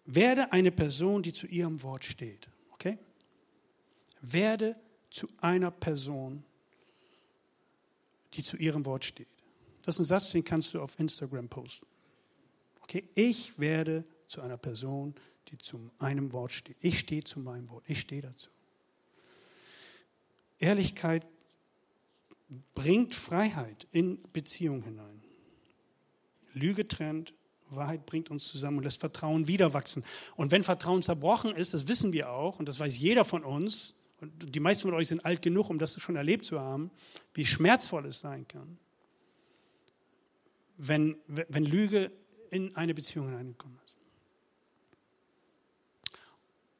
Werde 0.05 0.51
eine 0.51 0.71
Person, 0.71 1.23
die 1.23 1.33
zu 1.33 1.47
ihrem 1.47 1.81
Wort 1.81 2.05
steht. 2.05 2.47
Okay? 2.73 2.97
Werde 4.21 4.75
zu 5.09 5.27
einer 5.39 5.71
Person, 5.71 6.43
die 8.33 8.43
zu 8.43 8.57
ihrem 8.57 8.85
Wort 8.85 9.05
steht. 9.05 9.27
Das 9.83 9.95
ist 9.95 10.01
ein 10.01 10.05
Satz, 10.05 10.31
den 10.31 10.43
kannst 10.43 10.73
du 10.73 10.81
auf 10.81 10.99
Instagram 10.99 11.47
posten. 11.47 11.85
Okay, 12.81 13.07
ich 13.15 13.57
werde 13.59 14.03
zu 14.27 14.41
einer 14.41 14.57
Person, 14.57 15.15
die 15.49 15.57
zu 15.57 15.89
einem 15.99 16.31
Wort 16.31 16.51
steht. 16.51 16.77
Ich 16.81 16.99
stehe 16.99 17.23
zu 17.23 17.39
meinem 17.39 17.69
Wort. 17.69 17.83
Ich 17.87 17.99
stehe 17.99 18.21
dazu. 18.21 18.49
Ehrlichkeit 20.59 21.25
bringt 22.73 23.15
Freiheit 23.15 23.87
in 23.91 24.21
Beziehung 24.31 24.83
hinein. 24.83 25.21
Lüge 26.53 26.87
trennt, 26.87 27.33
Wahrheit 27.69 28.05
bringt 28.05 28.29
uns 28.29 28.47
zusammen 28.47 28.77
und 28.77 28.83
lässt 28.83 28.99
Vertrauen 28.99 29.47
wieder 29.47 29.73
wachsen. 29.73 30.03
Und 30.35 30.51
wenn 30.51 30.63
Vertrauen 30.63 31.01
zerbrochen 31.01 31.55
ist, 31.55 31.73
das 31.73 31.87
wissen 31.87 32.13
wir 32.13 32.29
auch 32.29 32.59
und 32.59 32.67
das 32.67 32.79
weiß 32.79 32.97
jeder 32.97 33.25
von 33.25 33.43
uns, 33.43 33.95
und 34.21 34.55
die 34.55 34.59
meisten 34.59 34.83
von 34.83 34.93
euch 34.93 35.09
sind 35.09 35.25
alt 35.25 35.41
genug, 35.41 35.69
um 35.69 35.77
das 35.77 35.99
schon 35.99 36.15
erlebt 36.15 36.45
zu 36.45 36.59
haben, 36.59 36.89
wie 37.33 37.45
schmerzvoll 37.45 38.05
es 38.05 38.19
sein 38.19 38.47
kann, 38.47 38.77
wenn, 40.77 41.17
wenn 41.27 41.65
Lüge 41.65 42.11
in 42.49 42.75
eine 42.75 42.93
Beziehung 42.93 43.27
hineingekommen 43.27 43.77
ist. 43.85 43.97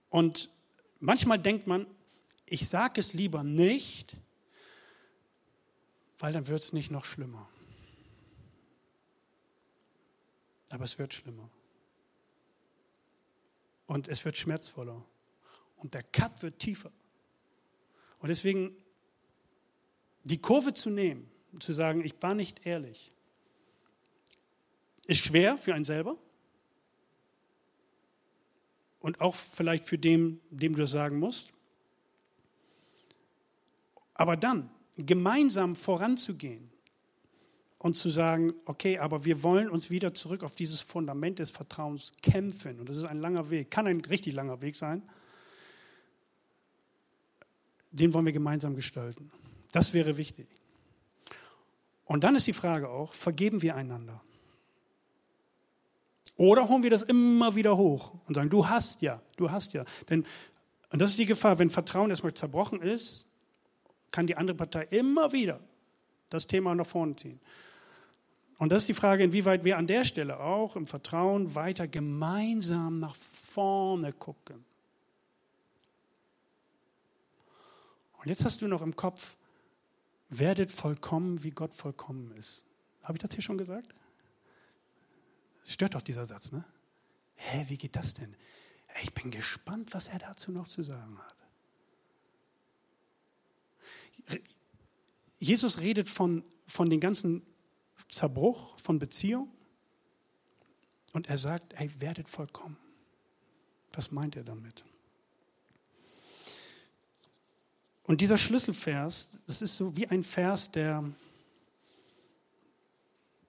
Und 0.10 0.50
manchmal 1.02 1.40
denkt 1.40 1.68
man, 1.68 1.88
ich 2.46 2.70
sage 2.70 3.02
es 3.02 3.14
lieber 3.14 3.44
nicht, 3.44 4.16
weil 6.20 6.34
dann 6.34 6.48
wird 6.48 6.62
es 6.62 6.74
nicht 6.74 6.92
noch 6.92 7.06
schlimmer. 7.06 7.50
Aber 10.70 10.84
es 10.84 10.98
wird 10.98 11.14
schlimmer. 11.14 11.50
Und 13.88 14.08
es 14.08 14.26
wird 14.26 14.38
schmerzvoller. 14.38 15.04
Und 15.78 15.94
der 15.94 16.04
Cut 16.04 16.42
wird 16.42 16.60
tiefer. 16.60 16.92
Und 18.20 18.30
deswegen 18.30 18.76
die 20.24 20.42
Kurve 20.42 20.74
zu 20.74 20.90
nehmen, 20.90 21.30
zu 21.60 21.74
sagen, 21.74 22.04
ich 22.04 22.22
war 22.22 22.34
nicht 22.34 22.66
ehrlich, 22.66 23.12
ist 25.06 25.24
schwer 25.24 25.58
für 25.58 25.74
einen 25.74 25.86
selber 25.86 26.18
und 29.00 29.22
auch 29.22 29.36
vielleicht 29.36 29.86
für 29.86 30.00
den, 30.00 30.42
dem 30.50 30.74
du 30.74 30.82
das 30.82 30.92
sagen 30.92 31.20
musst. 31.20 31.54
Aber 34.16 34.36
dann 34.36 34.72
gemeinsam 34.98 35.76
voranzugehen 35.76 36.70
und 37.80 37.96
zu 37.96 38.10
sagen, 38.10 38.54
okay, 38.66 38.98
aber 38.98 39.26
wir 39.26 39.44
wollen 39.44 39.70
uns 39.70 39.90
wieder 39.90 40.14
zurück 40.14 40.44
auf 40.44 40.56
dieses 40.56 40.80
Fundament 40.80 41.40
des 41.40 41.52
Vertrauens 41.52 42.14
kämpfen. 42.22 42.80
Und 42.80 42.90
das 42.90 42.98
ist 42.98 43.06
ein 43.06 43.20
langer 43.20 43.50
Weg, 43.50 43.70
kann 43.70 43.88
ein 43.88 44.02
richtig 44.02 44.34
langer 44.34 44.62
Weg 44.62 44.76
sein 44.76 45.04
den 47.96 48.14
wollen 48.14 48.26
wir 48.26 48.34
gemeinsam 48.34 48.76
gestalten. 48.76 49.32
Das 49.72 49.94
wäre 49.94 50.18
wichtig. 50.18 50.48
Und 52.06 52.24
dann 52.24 52.36
ist 52.36 52.46
die 52.46 52.54
Frage 52.54 52.90
auch, 52.90 53.14
vergeben 53.14 53.62
wir 53.62 53.76
einander? 53.76 54.22
Oder 56.38 56.68
holen 56.68 56.84
wir 56.84 56.90
das 56.90 57.04
immer 57.04 57.56
wieder 57.56 57.78
hoch 57.78 58.14
und 58.28 58.36
sagen, 58.36 58.50
du 58.50 58.68
hast 58.68 59.02
ja, 59.02 59.22
du 59.38 59.50
hast 59.50 59.74
ja. 59.74 59.86
Denn, 60.10 60.26
und 60.92 61.02
das 61.02 61.12
ist 61.12 61.20
die 61.20 61.26
Gefahr, 61.26 61.58
wenn 61.58 61.70
Vertrauen 61.70 62.10
erstmal 62.10 62.34
zerbrochen 62.34 62.82
ist, 62.82 63.28
kann 64.16 64.28
die 64.28 64.38
andere 64.38 64.56
Partei 64.56 64.84
immer 64.92 65.34
wieder 65.34 65.60
das 66.30 66.48
Thema 66.48 66.74
nach 66.74 66.86
vorne 66.86 67.18
ziehen. 67.18 67.42
Und 68.58 68.72
das 68.72 68.84
ist 68.84 68.88
die 68.88 68.94
Frage, 68.94 69.26
inwieweit 69.26 69.66
wir 69.66 69.78
an 69.78 69.88
der 69.88 70.06
Stelle 70.06 70.40
auch 70.40 70.78
im 70.78 70.86
Vertrauen 70.86 71.54
weiter 71.54 71.86
gemeinsam 71.86 73.02
nach 73.02 73.14
vorne 73.14 74.14
gucken. 74.14 74.64
Und 78.20 78.30
jetzt 78.30 78.46
hast 78.46 78.62
du 78.62 78.70
noch 78.70 78.82
im 78.82 78.96
Kopf, 78.96 79.36
werdet 80.30 80.72
vollkommen, 80.72 81.44
wie 81.44 81.52
Gott 81.52 81.76
vollkommen 81.76 82.32
ist. 82.38 82.64
Habe 83.04 83.18
ich 83.18 83.22
das 83.22 83.34
hier 83.34 83.44
schon 83.44 83.58
gesagt? 83.58 83.94
Das 85.62 85.74
stört 85.74 85.94
doch 85.94 86.02
dieser 86.02 86.26
Satz, 86.26 86.54
ne? 86.54 86.64
Hä, 87.36 87.66
wie 87.68 87.78
geht 87.78 87.98
das 87.98 88.14
denn? 88.14 88.34
Ich 89.04 89.14
bin 89.14 89.30
gespannt, 89.30 89.94
was 89.94 90.08
er 90.08 90.20
dazu 90.20 90.54
noch 90.54 90.70
zu 90.70 90.84
sagen 90.84 91.20
hat. 91.20 91.35
Jesus 95.46 95.80
redet 95.80 96.10
von, 96.10 96.44
von 96.66 96.90
dem 96.90 97.00
ganzen 97.00 97.44
Zerbruch 98.10 98.80
von 98.80 98.98
Beziehung 98.98 99.48
und 101.14 101.30
er 101.30 101.38
sagt, 101.38 101.78
hey, 101.78 101.92
werdet 102.00 102.28
vollkommen. 102.28 102.78
Was 103.94 104.12
meint 104.12 104.36
er 104.36 104.44
damit? 104.44 104.84
Und 108.04 108.22
dieser 108.22 108.40
Schlüsselvers, 108.40 109.30
das 109.46 109.62
ist 109.62 109.76
so 109.78 109.96
wie 109.96 110.08
ein 110.08 110.24
Vers, 110.24 110.72
der, 110.72 111.04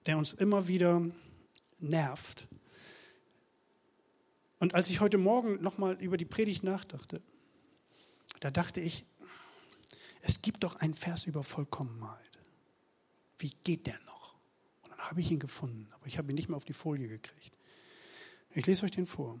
der 0.05 0.19
uns 0.19 0.33
immer 0.33 0.67
wieder 0.67 1.01
nervt. 1.79 2.47
Und 4.59 4.75
als 4.75 4.91
ich 4.91 4.99
heute 4.99 5.17
Morgen 5.17 5.63
nochmal 5.63 5.95
über 5.99 6.17
die 6.17 6.25
Predigt 6.25 6.63
nachdachte, 6.63 7.23
da 8.39 8.51
dachte 8.51 8.81
ich, 8.81 9.03
es 10.21 10.41
gibt 10.41 10.63
doch 10.63 10.75
einen 10.77 10.93
Vers 10.93 11.25
über 11.25 11.43
Vollkommenheit. 11.43 12.31
Wie 13.37 13.51
geht 13.63 13.87
der 13.87 13.99
noch? 14.05 14.35
Und 14.83 14.91
dann 14.91 14.99
habe 14.99 15.21
ich 15.21 15.31
ihn 15.31 15.39
gefunden, 15.39 15.87
aber 15.93 16.07
ich 16.07 16.17
habe 16.17 16.31
ihn 16.31 16.35
nicht 16.35 16.49
mehr 16.49 16.57
auf 16.57 16.65
die 16.65 16.73
Folie 16.73 17.07
gekriegt. 17.07 17.51
Ich 18.51 18.65
lese 18.65 18.85
euch 18.85 18.91
den 18.91 19.05
vor. 19.05 19.39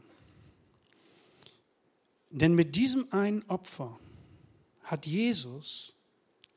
Denn 2.29 2.53
mit 2.53 2.75
diesem 2.75 3.11
einen 3.11 3.43
Opfer 3.49 3.99
hat 4.83 5.05
Jesus 5.05 5.93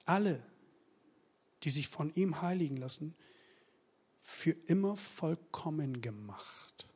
alle, 0.04 0.42
die 1.62 1.70
sich 1.70 1.88
von 1.88 2.12
ihm 2.14 2.42
heiligen 2.42 2.76
lassen, 2.76 3.14
für 4.22 4.52
immer 4.66 4.96
vollkommen 4.96 6.00
gemacht. 6.00 6.87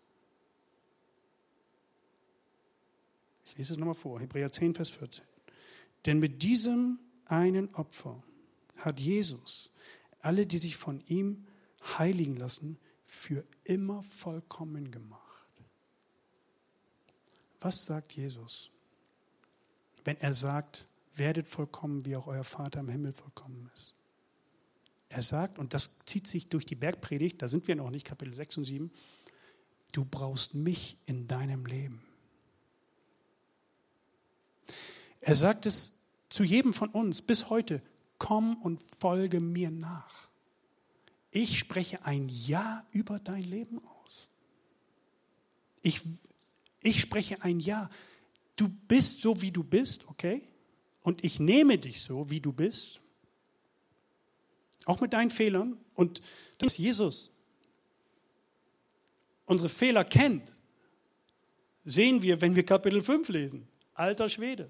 Ich 3.46 3.56
lese 3.56 3.74
es 3.74 3.78
nochmal 3.78 3.94
vor, 3.94 4.20
Hebräer 4.20 4.50
10, 4.50 4.74
Vers 4.74 4.90
14. 4.90 5.24
Denn 6.06 6.18
mit 6.18 6.42
diesem 6.42 6.98
einen 7.26 7.74
Opfer 7.74 8.22
hat 8.76 9.00
Jesus 9.00 9.70
alle, 10.20 10.46
die 10.46 10.58
sich 10.58 10.76
von 10.76 11.02
ihm 11.06 11.46
heiligen 11.98 12.36
lassen, 12.36 12.78
für 13.04 13.44
immer 13.64 14.02
vollkommen 14.02 14.90
gemacht. 14.90 15.22
Was 17.60 17.84
sagt 17.86 18.12
Jesus, 18.12 18.70
wenn 20.04 20.18
er 20.20 20.34
sagt, 20.34 20.88
werdet 21.14 21.48
vollkommen, 21.48 22.04
wie 22.04 22.16
auch 22.16 22.26
euer 22.26 22.44
Vater 22.44 22.80
im 22.80 22.88
Himmel 22.88 23.12
vollkommen 23.12 23.70
ist? 23.74 23.94
Er 25.08 25.22
sagt, 25.22 25.58
und 25.58 25.74
das 25.74 25.90
zieht 26.06 26.26
sich 26.26 26.48
durch 26.48 26.66
die 26.66 26.74
Bergpredigt, 26.74 27.40
da 27.40 27.48
sind 27.48 27.68
wir 27.68 27.76
noch 27.76 27.90
nicht, 27.90 28.06
Kapitel 28.06 28.34
6 28.34 28.58
und 28.58 28.64
7, 28.64 28.90
du 29.92 30.04
brauchst 30.04 30.54
mich 30.54 30.98
in 31.06 31.26
deinem 31.26 31.66
Leben. 31.66 32.02
Er 35.20 35.34
sagt 35.34 35.66
es 35.66 35.93
zu 36.34 36.42
jedem 36.42 36.74
von 36.74 36.88
uns 36.88 37.22
bis 37.22 37.48
heute, 37.48 37.80
komm 38.18 38.60
und 38.60 38.82
folge 38.98 39.38
mir 39.38 39.70
nach. 39.70 40.28
Ich 41.30 41.60
spreche 41.60 42.04
ein 42.04 42.28
Ja 42.28 42.84
über 42.90 43.20
dein 43.20 43.44
Leben 43.44 43.80
aus. 44.02 44.26
Ich, 45.80 46.00
ich 46.80 47.00
spreche 47.00 47.40
ein 47.44 47.60
Ja. 47.60 47.88
Du 48.56 48.68
bist 48.68 49.20
so, 49.20 49.42
wie 49.42 49.52
du 49.52 49.62
bist, 49.62 50.08
okay? 50.08 50.42
Und 51.02 51.22
ich 51.22 51.38
nehme 51.38 51.78
dich 51.78 52.02
so, 52.02 52.28
wie 52.28 52.40
du 52.40 52.52
bist. 52.52 53.00
Auch 54.86 55.00
mit 55.00 55.12
deinen 55.12 55.30
Fehlern. 55.30 55.78
Und 55.94 56.20
dass 56.58 56.76
Jesus 56.76 57.30
unsere 59.46 59.68
Fehler 59.68 60.04
kennt, 60.04 60.50
sehen 61.84 62.22
wir, 62.22 62.40
wenn 62.40 62.56
wir 62.56 62.66
Kapitel 62.66 63.02
5 63.02 63.28
lesen. 63.28 63.68
Alter 63.94 64.28
Schwede. 64.28 64.68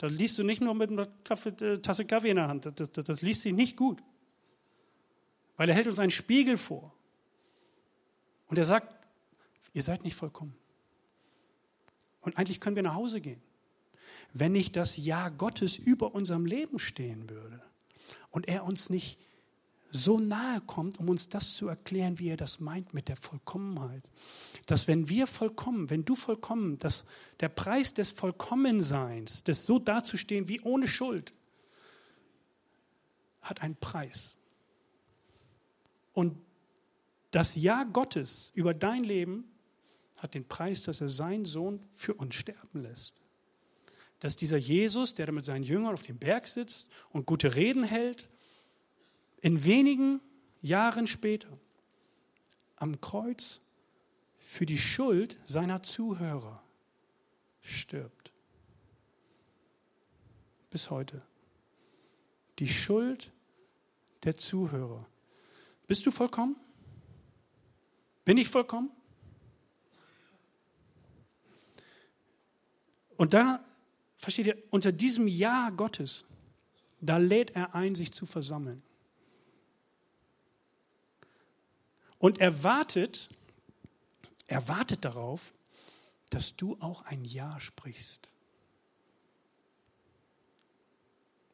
Da 0.00 0.06
liest 0.06 0.38
du 0.38 0.44
nicht 0.44 0.62
nur 0.62 0.72
mit 0.72 0.90
einer 0.90 1.08
Kaffee, 1.24 1.50
äh, 1.62 1.78
Tasse 1.78 2.06
Kaffee 2.06 2.30
in 2.30 2.36
der 2.36 2.48
Hand. 2.48 2.64
Das, 2.64 2.90
das, 2.90 3.04
das 3.04 3.20
liest 3.20 3.42
sich 3.42 3.52
nicht 3.52 3.76
gut. 3.76 4.02
Weil 5.58 5.68
er 5.68 5.74
hält 5.74 5.88
uns 5.88 5.98
einen 5.98 6.10
Spiegel 6.10 6.56
vor. 6.56 6.94
Und 8.46 8.56
er 8.56 8.64
sagt, 8.64 8.88
ihr 9.74 9.82
seid 9.82 10.02
nicht 10.02 10.14
vollkommen. 10.14 10.56
Und 12.22 12.38
eigentlich 12.38 12.62
können 12.62 12.76
wir 12.76 12.82
nach 12.82 12.94
Hause 12.94 13.20
gehen. 13.20 13.42
Wenn 14.32 14.52
nicht 14.52 14.74
das 14.74 14.96
Ja 14.96 15.28
Gottes 15.28 15.76
über 15.76 16.14
unserem 16.14 16.46
Leben 16.46 16.78
stehen 16.78 17.28
würde 17.28 17.60
und 18.30 18.48
er 18.48 18.64
uns 18.64 18.88
nicht 18.88 19.20
so 19.90 20.18
nahe 20.18 20.60
kommt, 20.60 20.98
um 20.98 21.08
uns 21.08 21.28
das 21.28 21.54
zu 21.54 21.68
erklären, 21.68 22.18
wie 22.18 22.28
er 22.28 22.36
das 22.36 22.60
meint 22.60 22.94
mit 22.94 23.08
der 23.08 23.16
Vollkommenheit. 23.16 24.02
Dass 24.66 24.88
wenn 24.88 25.08
wir 25.08 25.26
vollkommen, 25.26 25.90
wenn 25.90 26.04
du 26.04 26.14
vollkommen, 26.14 26.78
dass 26.78 27.04
der 27.40 27.48
Preis 27.48 27.92
des 27.94 28.10
Vollkommenseins, 28.10 29.44
des 29.44 29.66
so 29.66 29.78
dazustehen 29.78 30.48
wie 30.48 30.60
ohne 30.60 30.86
Schuld, 30.86 31.34
hat 33.42 33.62
einen 33.62 33.76
Preis. 33.76 34.36
Und 36.12 36.38
das 37.30 37.56
Ja 37.56 37.84
Gottes 37.84 38.52
über 38.54 38.74
dein 38.74 39.04
Leben 39.04 39.44
hat 40.18 40.34
den 40.34 40.46
Preis, 40.46 40.82
dass 40.82 41.00
er 41.00 41.08
seinen 41.08 41.44
Sohn 41.44 41.80
für 41.92 42.14
uns 42.14 42.34
sterben 42.34 42.82
lässt. 42.82 43.14
Dass 44.18 44.36
dieser 44.36 44.58
Jesus, 44.58 45.14
der 45.14 45.26
da 45.26 45.32
mit 45.32 45.46
seinen 45.46 45.64
Jüngern 45.64 45.94
auf 45.94 46.02
dem 46.02 46.18
Berg 46.18 46.46
sitzt 46.46 46.86
und 47.10 47.26
gute 47.26 47.54
Reden 47.54 47.84
hält 47.84 48.28
in 49.40 49.64
wenigen 49.64 50.20
Jahren 50.62 51.06
später 51.06 51.48
am 52.76 53.00
Kreuz 53.00 53.60
für 54.38 54.66
die 54.66 54.78
Schuld 54.78 55.38
seiner 55.46 55.82
Zuhörer 55.82 56.62
stirbt. 57.60 58.32
Bis 60.70 60.90
heute. 60.90 61.22
Die 62.58 62.68
Schuld 62.68 63.32
der 64.24 64.36
Zuhörer. 64.36 65.06
Bist 65.86 66.04
du 66.06 66.10
vollkommen? 66.10 66.56
Bin 68.24 68.38
ich 68.38 68.48
vollkommen? 68.48 68.90
Und 73.16 73.34
da, 73.34 73.62
versteht 74.16 74.46
ihr, 74.46 74.62
unter 74.70 74.92
diesem 74.92 75.26
Ja 75.26 75.70
Gottes, 75.70 76.24
da 77.00 77.18
lädt 77.18 77.50
er 77.50 77.74
ein, 77.74 77.94
sich 77.94 78.12
zu 78.12 78.24
versammeln. 78.24 78.82
Und 82.20 82.38
er 82.38 82.62
wartet, 82.62 83.30
er 84.46 84.68
wartet 84.68 85.04
darauf, 85.06 85.54
dass 86.28 86.54
du 86.54 86.76
auch 86.78 87.02
ein 87.02 87.24
Ja 87.24 87.58
sprichst. 87.58 88.28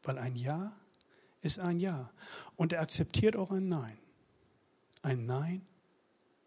Weil 0.03 0.19
ein 0.19 0.35
Ja 0.35 0.77
ist 1.41 1.61
ein 1.61 1.79
Ja. 1.79 2.11
Und 2.57 2.73
er 2.73 2.83
akzeptiert 2.83 3.37
auch 3.37 3.53
ein 3.53 3.69
Nein. 3.69 3.97
Ein 5.03 5.25
Nein 5.25 5.65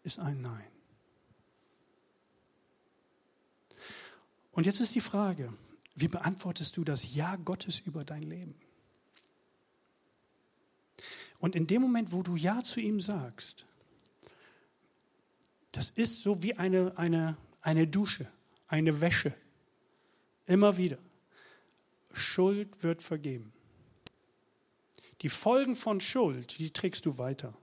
ist 0.02 0.18
ein 0.20 0.42
Nein. 0.42 0.70
Und 4.52 4.66
jetzt 4.66 4.80
ist 4.80 4.94
die 4.94 5.00
Frage, 5.00 5.50
wie 5.94 6.08
beantwortest 6.08 6.76
du 6.76 6.84
das 6.84 7.14
Ja 7.14 7.36
Gottes 7.36 7.78
über 7.78 8.04
dein 8.04 8.22
Leben? 8.22 8.54
Und 11.38 11.56
in 11.56 11.66
dem 11.66 11.80
Moment, 11.80 12.12
wo 12.12 12.22
du 12.22 12.36
Ja 12.36 12.62
zu 12.62 12.80
ihm 12.80 13.00
sagst, 13.00 13.64
das 15.72 15.90
ist 15.90 16.22
so 16.22 16.42
wie 16.42 16.54
eine, 16.56 16.96
eine, 16.98 17.36
eine 17.60 17.86
Dusche, 17.86 18.28
eine 18.66 19.00
Wäsche. 19.00 19.34
Immer 20.46 20.76
wieder. 20.76 20.98
Schuld 22.12 22.82
wird 22.82 23.02
vergeben. 23.02 23.52
Die 25.22 25.28
Folgen 25.28 25.76
von 25.76 26.00
Schuld, 26.00 26.58
die 26.58 26.70
trägst 26.70 27.06
du 27.06 27.18
weiter. 27.18 27.54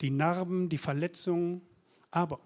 Die 0.00 0.10
Narben, 0.10 0.68
die 0.68 0.78
Verletzungen. 0.78 1.60
Aber 2.10 2.40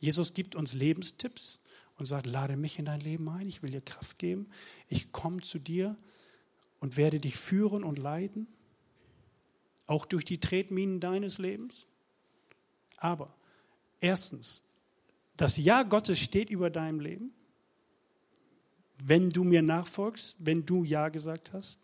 Jesus 0.00 0.34
gibt 0.34 0.54
uns 0.54 0.72
Lebenstipps 0.72 1.60
und 1.96 2.06
sagt, 2.06 2.26
lade 2.26 2.56
mich 2.56 2.78
in 2.78 2.84
dein 2.84 3.00
Leben 3.00 3.28
ein, 3.28 3.48
ich 3.48 3.62
will 3.62 3.70
dir 3.70 3.80
Kraft 3.80 4.18
geben. 4.18 4.46
Ich 4.88 5.12
komme 5.12 5.40
zu 5.40 5.58
dir 5.58 5.96
und 6.80 6.96
werde 6.96 7.18
dich 7.18 7.36
führen 7.36 7.82
und 7.82 7.98
leiten, 7.98 8.46
auch 9.86 10.06
durch 10.06 10.24
die 10.24 10.38
Tretminen 10.38 11.00
deines 11.00 11.38
Lebens. 11.38 11.86
Aber 12.96 13.34
Erstens, 14.00 14.62
das 15.36 15.56
Ja 15.56 15.82
Gottes 15.82 16.18
steht 16.18 16.50
über 16.50 16.70
deinem 16.70 17.00
Leben, 17.00 17.32
wenn 19.02 19.30
du 19.30 19.44
mir 19.44 19.62
nachfolgst, 19.62 20.36
wenn 20.38 20.66
du 20.66 20.84
Ja 20.84 21.08
gesagt 21.08 21.52
hast. 21.52 21.78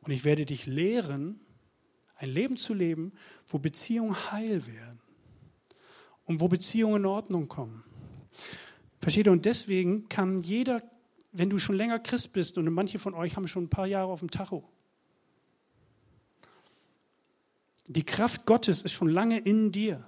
Und 0.00 0.12
ich 0.12 0.24
werde 0.24 0.46
dich 0.46 0.66
lehren, 0.66 1.40
ein 2.16 2.30
Leben 2.30 2.56
zu 2.56 2.74
leben, 2.74 3.12
wo 3.46 3.58
Beziehungen 3.58 4.14
heil 4.30 4.66
werden 4.66 5.00
und 6.24 6.40
wo 6.40 6.48
Beziehungen 6.48 7.02
in 7.02 7.06
Ordnung 7.06 7.48
kommen. 7.48 7.84
Versteht 9.00 9.26
ihr? 9.26 9.32
Und 9.32 9.44
deswegen 9.44 10.08
kann 10.08 10.38
jeder, 10.38 10.82
wenn 11.32 11.50
du 11.50 11.58
schon 11.58 11.76
länger 11.76 11.98
Christ 11.98 12.32
bist, 12.32 12.56
und 12.56 12.72
manche 12.72 12.98
von 12.98 13.14
euch 13.14 13.36
haben 13.36 13.48
schon 13.48 13.64
ein 13.64 13.70
paar 13.70 13.86
Jahre 13.86 14.10
auf 14.10 14.20
dem 14.20 14.30
Tacho, 14.30 14.68
die 17.88 18.04
Kraft 18.04 18.46
Gottes 18.46 18.82
ist 18.82 18.92
schon 18.92 19.08
lange 19.08 19.38
in 19.38 19.72
dir. 19.72 20.06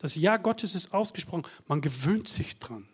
Das 0.00 0.14
Ja 0.14 0.38
Gottes 0.38 0.74
ist 0.74 0.94
ausgesprochen. 0.94 1.46
Man 1.68 1.82
gewöhnt 1.82 2.26
sich 2.26 2.58
dran. 2.58 2.88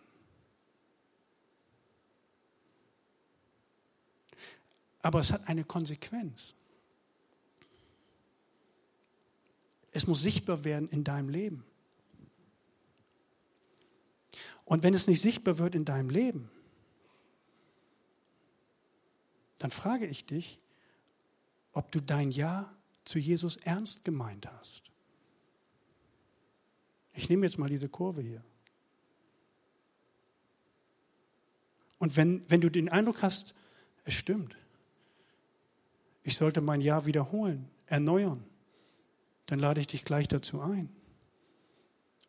Aber 5.01 5.19
es 5.19 5.31
hat 5.31 5.47
eine 5.47 5.63
Konsequenz. 5.63 6.53
Es 9.93 10.05
muss 10.05 10.21
sichtbar 10.21 10.65
werden 10.65 10.89
in 10.89 11.05
deinem 11.05 11.29
Leben. 11.29 11.63
Und 14.65 14.83
wenn 14.83 14.93
es 14.93 15.07
nicht 15.07 15.21
sichtbar 15.21 15.59
wird 15.59 15.75
in 15.75 15.85
deinem 15.85 16.09
Leben, 16.09 16.51
dann 19.59 19.71
frage 19.71 20.07
ich 20.07 20.25
dich, 20.25 20.59
ob 21.71 21.89
du 21.93 22.01
dein 22.01 22.31
Ja 22.31 22.75
zu 23.05 23.17
Jesus 23.17 23.55
ernst 23.55 24.03
gemeint 24.03 24.45
hast. 24.45 24.91
Ich 27.17 27.29
nehme 27.29 27.47
jetzt 27.47 27.57
mal 27.57 27.67
diese 27.67 27.89
Kurve 27.89 28.21
hier. 28.21 28.43
Und 31.97 32.15
wenn, 32.15 32.47
wenn 32.47 32.61
du 32.61 32.69
den 32.69 32.89
Eindruck 32.89 33.23
hast, 33.23 33.55
es 34.05 34.13
stimmt, 34.13 34.55
ich 36.21 36.37
sollte 36.37 36.61
mein 36.61 36.79
Ja 36.79 37.07
wiederholen, 37.07 37.67
erneuern, 37.87 38.43
dann 39.47 39.57
lade 39.57 39.81
ich 39.81 39.87
dich 39.87 40.05
gleich 40.05 40.27
dazu 40.27 40.61
ein. 40.61 40.89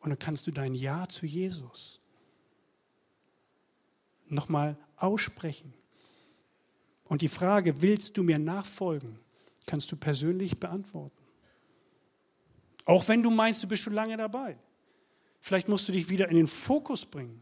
Und 0.00 0.08
dann 0.08 0.18
kannst 0.18 0.46
du 0.46 0.52
dein 0.52 0.74
Ja 0.74 1.06
zu 1.06 1.26
Jesus 1.26 2.00
nochmal 4.26 4.78
aussprechen. 4.96 5.74
Und 7.04 7.20
die 7.20 7.28
Frage, 7.28 7.82
willst 7.82 8.16
du 8.16 8.22
mir 8.22 8.38
nachfolgen, 8.38 9.18
kannst 9.66 9.92
du 9.92 9.96
persönlich 9.96 10.58
beantworten. 10.58 11.22
Auch 12.86 13.06
wenn 13.08 13.22
du 13.22 13.30
meinst, 13.30 13.62
du 13.62 13.68
bist 13.68 13.82
schon 13.82 13.92
lange 13.92 14.16
dabei. 14.16 14.56
Vielleicht 15.40 15.68
musst 15.68 15.88
du 15.88 15.92
dich 15.92 16.08
wieder 16.08 16.28
in 16.28 16.36
den 16.36 16.48
Fokus 16.48 17.06
bringen. 17.06 17.40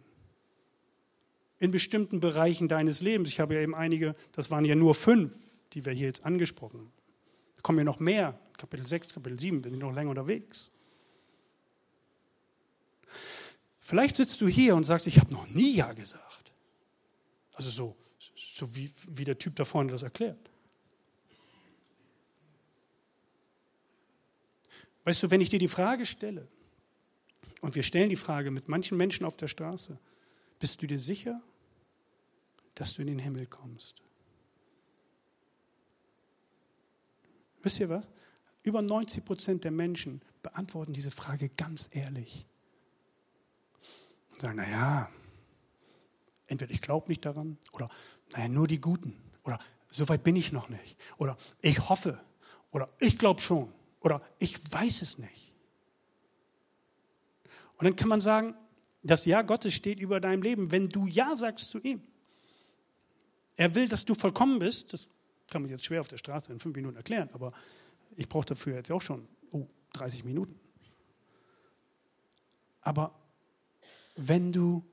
In 1.58 1.70
bestimmten 1.70 2.20
Bereichen 2.20 2.68
deines 2.68 3.00
Lebens. 3.00 3.28
Ich 3.30 3.40
habe 3.40 3.54
ja 3.54 3.60
eben 3.60 3.74
einige, 3.74 4.14
das 4.32 4.50
waren 4.50 4.64
ja 4.64 4.74
nur 4.74 4.94
fünf, 4.94 5.34
die 5.72 5.84
wir 5.86 5.92
hier 5.92 6.06
jetzt 6.06 6.24
angesprochen 6.24 6.80
haben. 6.80 6.92
Da 7.56 7.62
kommen 7.62 7.78
ja 7.78 7.84
noch 7.84 7.98
mehr. 7.98 8.38
Kapitel 8.58 8.86
6, 8.86 9.14
Kapitel 9.14 9.38
7, 9.38 9.64
wir 9.64 9.70
sind 9.70 9.80
noch 9.80 9.92
länger 9.92 10.10
unterwegs. 10.10 10.70
Vielleicht 13.80 14.16
sitzt 14.16 14.40
du 14.40 14.48
hier 14.48 14.74
und 14.74 14.84
sagst, 14.84 15.06
ich 15.06 15.18
habe 15.18 15.32
noch 15.32 15.46
nie 15.48 15.76
Ja 15.76 15.92
gesagt. 15.92 16.52
Also 17.52 17.70
so, 17.70 17.96
so 18.34 18.74
wie, 18.74 18.90
wie 19.08 19.24
der 19.24 19.38
Typ 19.38 19.56
da 19.56 19.64
vorne 19.64 19.92
das 19.92 20.02
erklärt. 20.02 20.50
Weißt 25.04 25.22
du, 25.22 25.30
wenn 25.30 25.40
ich 25.40 25.50
dir 25.50 25.60
die 25.60 25.68
Frage 25.68 26.04
stelle, 26.04 26.48
und 27.66 27.74
wir 27.74 27.82
stellen 27.82 28.10
die 28.10 28.14
Frage 28.14 28.52
mit 28.52 28.68
manchen 28.68 28.96
Menschen 28.96 29.26
auf 29.26 29.36
der 29.36 29.48
Straße, 29.48 29.98
bist 30.60 30.80
du 30.80 30.86
dir 30.86 31.00
sicher, 31.00 31.42
dass 32.76 32.94
du 32.94 33.02
in 33.02 33.08
den 33.08 33.18
Himmel 33.18 33.46
kommst? 33.46 33.96
Wisst 37.64 37.80
ihr 37.80 37.88
was? 37.88 38.08
Über 38.62 38.82
90 38.82 39.24
Prozent 39.24 39.64
der 39.64 39.72
Menschen 39.72 40.22
beantworten 40.44 40.92
diese 40.92 41.10
Frage 41.10 41.48
ganz 41.48 41.88
ehrlich. 41.90 42.46
Und 44.30 44.42
sagen, 44.42 44.58
naja, 44.58 45.10
entweder 46.46 46.70
ich 46.70 46.80
glaube 46.80 47.08
nicht 47.08 47.24
daran 47.24 47.58
oder 47.72 47.90
naja, 48.30 48.46
nur 48.46 48.68
die 48.68 48.80
Guten 48.80 49.20
oder 49.42 49.58
so 49.90 50.08
weit 50.08 50.22
bin 50.22 50.36
ich 50.36 50.52
noch 50.52 50.68
nicht 50.68 50.96
oder 51.18 51.36
ich 51.62 51.88
hoffe 51.88 52.20
oder 52.70 52.88
ich 53.00 53.18
glaube 53.18 53.40
schon 53.40 53.72
oder 53.98 54.22
ich 54.38 54.60
weiß 54.72 55.02
es 55.02 55.18
nicht. 55.18 55.45
Und 57.78 57.84
dann 57.84 57.96
kann 57.96 58.08
man 58.08 58.20
sagen, 58.20 58.54
das 59.02 59.24
Ja 59.24 59.42
Gottes 59.42 59.74
steht 59.74 60.00
über 60.00 60.20
deinem 60.20 60.42
Leben, 60.42 60.70
wenn 60.70 60.88
du 60.88 61.06
Ja 61.06 61.34
sagst 61.34 61.70
zu 61.70 61.78
ihm. 61.78 62.02
Er 63.56 63.74
will, 63.74 63.88
dass 63.88 64.04
du 64.04 64.14
vollkommen 64.14 64.58
bist. 64.58 64.92
Das 64.92 65.08
kann 65.48 65.62
man 65.62 65.70
jetzt 65.70 65.84
schwer 65.84 66.00
auf 66.00 66.08
der 66.08 66.18
Straße 66.18 66.52
in 66.52 66.60
fünf 66.60 66.76
Minuten 66.76 66.96
erklären, 66.96 67.28
aber 67.32 67.52
ich 68.16 68.28
brauche 68.28 68.46
dafür 68.46 68.74
jetzt 68.74 68.90
auch 68.90 69.02
schon 69.02 69.28
oh, 69.52 69.66
30 69.92 70.24
Minuten. 70.24 70.58
Aber 72.80 73.14
wenn 74.16 74.52
du 74.52 74.84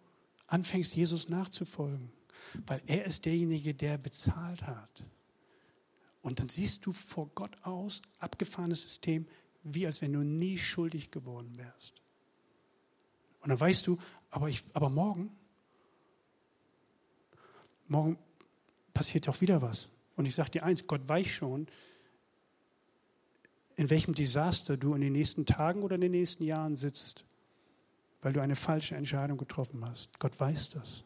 anfängst, 0.47 0.95
Jesus 0.95 1.29
nachzufolgen, 1.29 2.11
weil 2.67 2.81
er 2.85 3.05
ist 3.05 3.25
derjenige, 3.25 3.73
der 3.73 3.97
bezahlt 3.97 4.63
hat. 4.63 5.03
Und 6.21 6.39
dann 6.39 6.49
siehst 6.49 6.85
du 6.85 6.91
vor 6.91 7.29
Gott 7.33 7.55
aus, 7.63 8.01
abgefahrenes 8.19 8.81
System, 8.81 9.27
wie 9.63 9.85
als 9.85 10.01
wenn 10.01 10.13
du 10.13 10.19
nie 10.19 10.57
schuldig 10.57 11.11
geworden 11.11 11.51
wärst. 11.57 12.02
Und 13.43 13.49
dann 13.49 13.59
weißt 13.59 13.85
du, 13.87 13.97
aber, 14.31 14.47
ich, 14.47 14.63
aber 14.73 14.89
morgen, 14.89 15.29
morgen 17.87 18.17
passiert 18.93 19.27
auch 19.29 19.41
wieder 19.41 19.61
was. 19.61 19.89
Und 20.15 20.25
ich 20.25 20.33
sage 20.33 20.51
dir 20.51 20.63
eins, 20.63 20.87
Gott 20.87 21.07
weiß 21.07 21.27
schon, 21.27 21.67
in 23.75 23.89
welchem 23.89 24.13
Desaster 24.13 24.77
du 24.77 24.93
in 24.95 25.01
den 25.01 25.13
nächsten 25.13 25.45
Tagen 25.45 25.83
oder 25.83 25.95
in 25.95 26.01
den 26.01 26.11
nächsten 26.11 26.43
Jahren 26.45 26.77
sitzt, 26.77 27.25
weil 28.21 28.31
du 28.31 28.41
eine 28.41 28.55
falsche 28.55 28.95
Entscheidung 28.95 29.37
getroffen 29.37 29.83
hast. 29.85 30.17
Gott 30.19 30.39
weiß 30.39 30.69
das. 30.69 31.03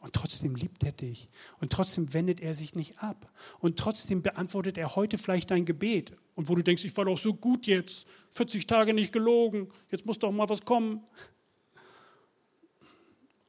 Und 0.00 0.12
trotzdem 0.12 0.54
liebt 0.54 0.84
er 0.84 0.92
dich. 0.92 1.28
Und 1.60 1.72
trotzdem 1.72 2.14
wendet 2.14 2.40
er 2.40 2.54
sich 2.54 2.76
nicht 2.76 3.02
ab. 3.02 3.28
Und 3.58 3.78
trotzdem 3.78 4.22
beantwortet 4.22 4.78
er 4.78 4.94
heute 4.94 5.18
vielleicht 5.18 5.50
dein 5.50 5.64
Gebet. 5.64 6.12
Und 6.38 6.48
wo 6.48 6.54
du 6.54 6.62
denkst, 6.62 6.84
ich 6.84 6.96
war 6.96 7.04
doch 7.04 7.18
so 7.18 7.34
gut 7.34 7.66
jetzt, 7.66 8.06
40 8.30 8.64
Tage 8.64 8.94
nicht 8.94 9.12
gelogen, 9.12 9.66
jetzt 9.90 10.06
muss 10.06 10.20
doch 10.20 10.30
mal 10.30 10.48
was 10.48 10.64
kommen. 10.64 11.02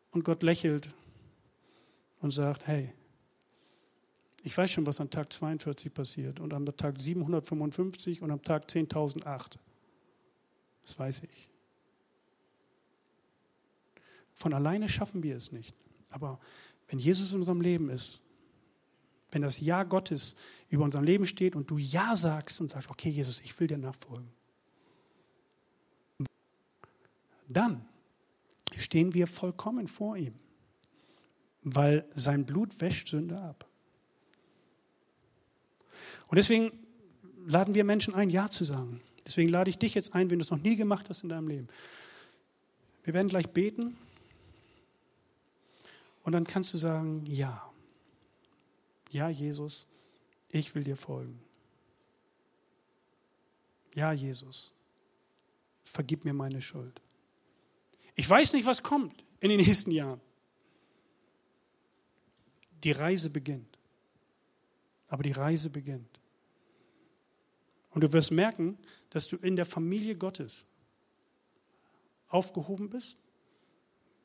Und 0.09 0.23
Gott 0.23 0.41
lächelt 0.41 0.89
und 2.19 2.31
sagt, 2.31 2.65
hey, 2.65 2.91
ich 4.41 4.57
weiß 4.57 4.71
schon, 4.71 4.87
was 4.87 4.99
an 4.99 5.11
Tag 5.11 5.31
42 5.31 5.93
passiert 5.93 6.39
und 6.39 6.51
am 6.51 6.65
Tag 6.65 6.99
755 6.99 8.23
und 8.23 8.31
am 8.31 8.41
Tag 8.41 8.65
10.008. 8.65 9.59
Das 10.81 10.97
weiß 10.97 11.21
ich. 11.25 11.49
Von 14.33 14.51
alleine 14.51 14.89
schaffen 14.89 15.21
wir 15.21 15.35
es 15.35 15.51
nicht. 15.51 15.75
Aber 16.09 16.39
wenn 16.87 16.97
Jesus 16.97 17.33
in 17.33 17.37
unserem 17.37 17.61
Leben 17.61 17.91
ist, 17.91 18.19
wenn 19.31 19.41
das 19.41 19.59
Ja 19.59 19.83
Gottes 19.83 20.35
über 20.69 20.83
unserem 20.83 21.05
Leben 21.05 21.25
steht 21.25 21.55
und 21.55 21.69
du 21.69 21.77
Ja 21.77 22.15
sagst 22.15 22.59
und 22.61 22.71
sagst, 22.71 22.89
okay 22.89 23.09
Jesus, 23.09 23.41
ich 23.41 23.59
will 23.59 23.67
dir 23.67 23.77
nachfolgen, 23.77 24.29
dann 27.47 27.85
stehen 28.77 29.13
wir 29.13 29.27
vollkommen 29.27 29.87
vor 29.87 30.17
ihm, 30.17 30.33
weil 31.63 32.05
sein 32.15 32.45
Blut 32.45 32.79
wäscht 32.81 33.09
Sünde 33.09 33.39
ab. 33.39 33.65
Und 36.27 36.35
deswegen 36.37 36.71
laden 37.47 37.73
wir 37.73 37.83
Menschen 37.83 38.13
ein, 38.13 38.29
Ja 38.29 38.49
zu 38.49 38.63
sagen. 38.63 39.01
Deswegen 39.25 39.49
lade 39.49 39.69
ich 39.69 39.77
dich 39.77 39.95
jetzt 39.95 40.15
ein, 40.15 40.29
wenn 40.29 40.39
du 40.39 40.43
es 40.43 40.51
noch 40.51 40.61
nie 40.61 40.75
gemacht 40.75 41.09
hast 41.09 41.23
in 41.23 41.29
deinem 41.29 41.47
Leben. 41.47 41.67
Wir 43.03 43.13
werden 43.13 43.27
gleich 43.27 43.49
beten. 43.49 43.97
Und 46.23 46.33
dann 46.33 46.45
kannst 46.45 46.73
du 46.73 46.77
sagen, 46.77 47.23
ja, 47.25 47.68
ja 49.09 49.29
Jesus, 49.29 49.87
ich 50.51 50.73
will 50.73 50.83
dir 50.83 50.97
folgen. 50.97 51.41
Ja 53.95 54.13
Jesus, 54.13 54.73
vergib 55.83 56.25
mir 56.25 56.33
meine 56.33 56.61
Schuld. 56.61 57.01
Ich 58.15 58.29
weiß 58.29 58.53
nicht, 58.53 58.65
was 58.65 58.83
kommt 58.83 59.23
in 59.39 59.49
den 59.49 59.59
nächsten 59.59 59.91
Jahren. 59.91 60.21
Die 62.83 62.91
Reise 62.91 63.29
beginnt. 63.29 63.77
Aber 65.07 65.23
die 65.23 65.31
Reise 65.31 65.69
beginnt. 65.69 66.19
Und 67.91 68.01
du 68.01 68.13
wirst 68.13 68.31
merken, 68.31 68.77
dass 69.09 69.27
du 69.27 69.37
in 69.37 69.55
der 69.55 69.65
Familie 69.65 70.15
Gottes 70.15 70.65
aufgehoben 72.27 72.89
bist 72.89 73.17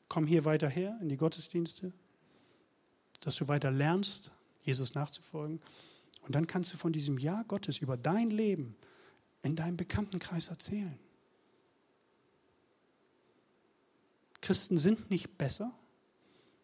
komm 0.07 0.27
hier 0.27 0.45
weiter 0.45 0.69
her 0.69 0.97
in 1.01 1.09
die 1.09 1.17
Gottesdienste, 1.17 1.91
dass 3.21 3.35
du 3.35 3.47
weiter 3.47 3.71
lernst, 3.71 4.31
Jesus 4.65 4.95
nachzufolgen. 4.95 5.61
Und 6.23 6.35
dann 6.35 6.47
kannst 6.47 6.73
du 6.73 6.77
von 6.77 6.91
diesem 6.91 7.17
Ja 7.17 7.43
Gottes 7.47 7.77
über 7.77 7.97
dein 7.97 8.29
Leben 8.29 8.75
in 9.43 9.55
deinem 9.55 9.77
Bekanntenkreis 9.77 10.47
erzählen. 10.47 10.97
Christen 14.41 14.77
sind 14.77 15.09
nicht 15.09 15.37
besser 15.37 15.71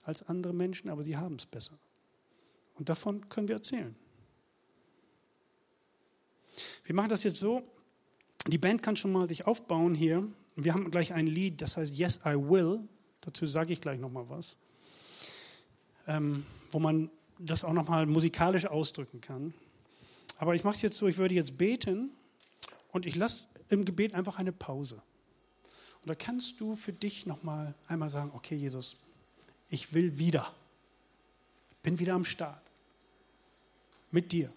als 0.04 0.28
andere 0.28 0.54
Menschen, 0.54 0.90
aber 0.90 1.04
sie 1.04 1.18
haben 1.18 1.36
es 1.36 1.46
besser. 1.46 1.78
Und 2.76 2.90
davon 2.90 3.30
können 3.30 3.48
wir 3.48 3.56
erzählen. 3.56 3.96
Wir 6.84 6.96
machen 6.96 7.10
das 7.10 7.24
jetzt 7.24 7.40
so, 7.40 7.64
die 8.48 8.58
Band 8.58 8.82
kann 8.82 8.98
schon 8.98 9.12
mal 9.12 9.28
sich 9.28 9.46
aufbauen 9.46 9.94
hier. 9.94 10.28
Wir 10.56 10.74
haben 10.74 10.90
gleich 10.90 11.14
ein 11.14 11.28
Lied, 11.28 11.62
das 11.62 11.78
heißt 11.78 11.96
Yes, 11.96 12.22
I 12.26 12.36
Will. 12.36 12.82
Dazu 13.22 13.46
sage 13.46 13.74
ich 13.74 13.82
gleich 13.82 14.00
nochmal 14.00 14.28
was. 14.30 14.58
Ähm, 16.08 16.46
wo 16.72 16.80
man 16.80 17.12
das 17.46 17.64
auch 17.64 17.74
nochmal 17.74 18.06
musikalisch 18.06 18.66
ausdrücken 18.66 19.22
kann. 19.22 19.54
Aber 20.38 20.56
ich 20.56 20.64
mache 20.64 20.76
es 20.76 20.82
jetzt 20.82 20.98
so, 20.98 21.08
ich 21.08 21.18
würde 21.18 21.36
jetzt 21.36 21.58
beten 21.58 22.12
und 22.92 23.06
ich 23.06 23.16
lasse 23.16 23.46
im 23.70 23.86
Gebet 23.86 24.14
einfach 24.14 24.38
eine 24.38 24.52
Pause. 24.52 25.02
Und 26.02 26.10
da 26.10 26.16
kannst 26.16 26.60
du 26.60 26.74
für 26.76 26.94
dich 26.94 27.26
nochmal 27.26 27.76
einmal 27.88 28.10
sagen, 28.10 28.32
okay 28.34 28.56
Jesus, 28.56 29.02
ich 29.70 29.94
will 29.94 30.18
wieder, 30.18 30.54
bin 31.84 32.00
wieder 32.00 32.14
am 32.14 32.26
Start, 32.26 32.62
mit 34.10 34.32
dir. 34.32 34.52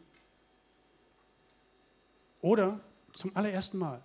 Oder 2.41 2.81
zum 3.13 3.35
allerersten 3.37 3.79
Mal, 3.79 4.03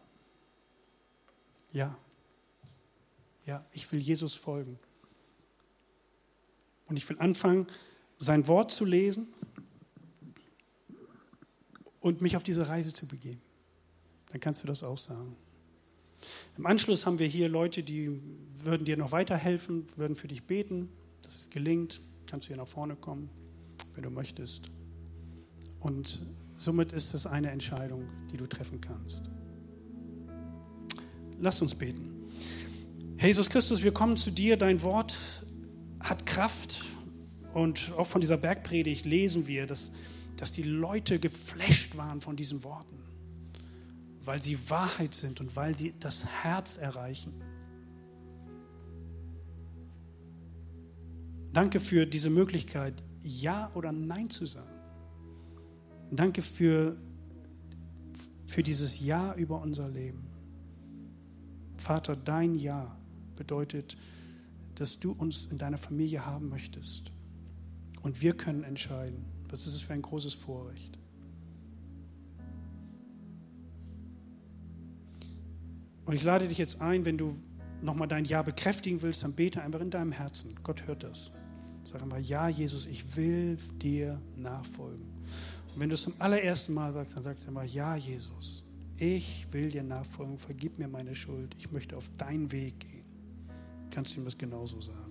ja, 1.71 1.97
ja, 3.45 3.65
ich 3.73 3.91
will 3.91 3.99
Jesus 3.99 4.35
folgen. 4.35 4.77
Und 6.87 6.97
ich 6.97 7.07
will 7.09 7.17
anfangen, 7.19 7.67
sein 8.19 8.47
Wort 8.47 8.71
zu 8.71 8.85
lesen 8.85 9.27
und 12.01 12.21
mich 12.21 12.35
auf 12.35 12.43
diese 12.43 12.67
Reise 12.67 12.93
zu 12.93 13.07
begeben. 13.07 13.41
Dann 14.29 14.39
kannst 14.39 14.61
du 14.61 14.67
das 14.67 14.83
auch 14.83 14.97
sagen. 14.97 15.35
Im 16.57 16.65
Anschluss 16.65 17.05
haben 17.05 17.17
wir 17.17 17.27
hier 17.27 17.47
Leute, 17.47 17.81
die 17.81 18.19
würden 18.57 18.85
dir 18.85 18.97
noch 18.97 19.13
weiterhelfen, 19.13 19.85
würden 19.95 20.15
für 20.15 20.27
dich 20.27 20.43
beten, 20.43 20.89
dass 21.21 21.37
es 21.37 21.49
gelingt. 21.49 22.01
Kannst 22.27 22.47
du 22.47 22.49
hier 22.49 22.57
nach 22.57 22.67
vorne 22.67 22.95
kommen, 22.95 23.29
wenn 23.95 24.03
du 24.03 24.09
möchtest. 24.09 24.69
Und 25.79 26.19
somit 26.57 26.91
ist 26.91 27.13
es 27.13 27.25
eine 27.25 27.51
Entscheidung, 27.51 28.03
die 28.31 28.37
du 28.37 28.45
treffen 28.45 28.81
kannst. 28.81 29.29
Lass 31.39 31.61
uns 31.61 31.73
beten. 31.73 32.27
Jesus 33.17 33.49
Christus, 33.49 33.83
wir 33.83 33.93
kommen 33.93 34.17
zu 34.17 34.29
dir. 34.29 34.57
Dein 34.57 34.83
Wort 34.83 35.15
hat 36.01 36.25
Kraft. 36.25 36.83
Und 37.53 37.91
auch 37.97 38.05
von 38.05 38.21
dieser 38.21 38.37
Bergpredigt 38.37 39.05
lesen 39.05 39.47
wir, 39.47 39.65
dass, 39.65 39.91
dass 40.37 40.53
die 40.53 40.63
Leute 40.63 41.19
geflasht 41.19 41.97
waren 41.97 42.21
von 42.21 42.35
diesen 42.35 42.63
Worten, 42.63 42.97
weil 44.23 44.41
sie 44.41 44.57
Wahrheit 44.69 45.15
sind 45.15 45.41
und 45.41 45.55
weil 45.55 45.75
sie 45.75 45.93
das 45.99 46.25
Herz 46.25 46.77
erreichen. 46.77 47.33
Danke 51.53 51.79
für 51.79 52.05
diese 52.05 52.29
Möglichkeit, 52.29 53.03
Ja 53.23 53.71
oder 53.73 53.91
Nein 53.91 54.29
zu 54.29 54.45
sagen. 54.45 54.69
Danke 56.11 56.41
für, 56.41 56.97
für 58.45 58.63
dieses 58.63 58.99
Ja 58.99 59.33
über 59.33 59.61
unser 59.61 59.89
Leben. 59.89 60.27
Vater, 61.77 62.15
dein 62.15 62.55
Ja 62.55 62.95
bedeutet, 63.35 63.97
dass 64.75 64.99
du 64.99 65.11
uns 65.11 65.47
in 65.51 65.57
deiner 65.57 65.77
Familie 65.77 66.25
haben 66.25 66.49
möchtest. 66.49 67.11
Und 68.01 68.21
wir 68.21 68.33
können 68.33 68.63
entscheiden. 68.63 69.25
Was 69.49 69.65
ist 69.65 69.73
es 69.73 69.81
für 69.81 69.93
ein 69.93 70.01
großes 70.01 70.33
Vorrecht? 70.33 70.97
Und 76.05 76.15
ich 76.15 76.23
lade 76.23 76.47
dich 76.47 76.57
jetzt 76.57 76.81
ein, 76.81 77.05
wenn 77.05 77.17
du 77.17 77.35
nochmal 77.81 78.07
dein 78.07 78.25
Ja 78.25 78.41
bekräftigen 78.41 79.01
willst, 79.01 79.23
dann 79.23 79.33
bete 79.33 79.61
einfach 79.61 79.81
in 79.81 79.91
deinem 79.91 80.11
Herzen. 80.11 80.55
Gott 80.63 80.87
hört 80.87 81.03
das. 81.03 81.31
Sag 81.83 82.01
einmal, 82.01 82.21
ja, 82.21 82.49
Jesus, 82.49 82.85
ich 82.85 83.15
will 83.15 83.57
dir 83.81 84.19
nachfolgen. 84.35 85.05
Und 85.73 85.79
wenn 85.79 85.89
du 85.89 85.95
es 85.95 86.03
zum 86.03 86.13
allerersten 86.19 86.73
Mal 86.73 86.93
sagst, 86.93 87.15
dann 87.15 87.23
sagst 87.23 87.43
du 87.43 87.47
einmal, 87.47 87.67
ja, 87.67 87.95
Jesus, 87.95 88.63
ich 88.97 89.47
will 89.51 89.69
dir 89.69 89.83
nachfolgen, 89.83 90.37
vergib 90.37 90.77
mir 90.77 90.87
meine 90.87 91.15
Schuld, 91.15 91.55
ich 91.57 91.71
möchte 91.71 91.95
auf 91.95 92.09
deinen 92.17 92.51
Weg 92.51 92.79
gehen. 92.79 93.05
Kannst 93.91 94.15
du 94.15 94.19
ihm 94.19 94.25
das 94.25 94.37
genauso 94.37 94.81
sagen? 94.81 95.08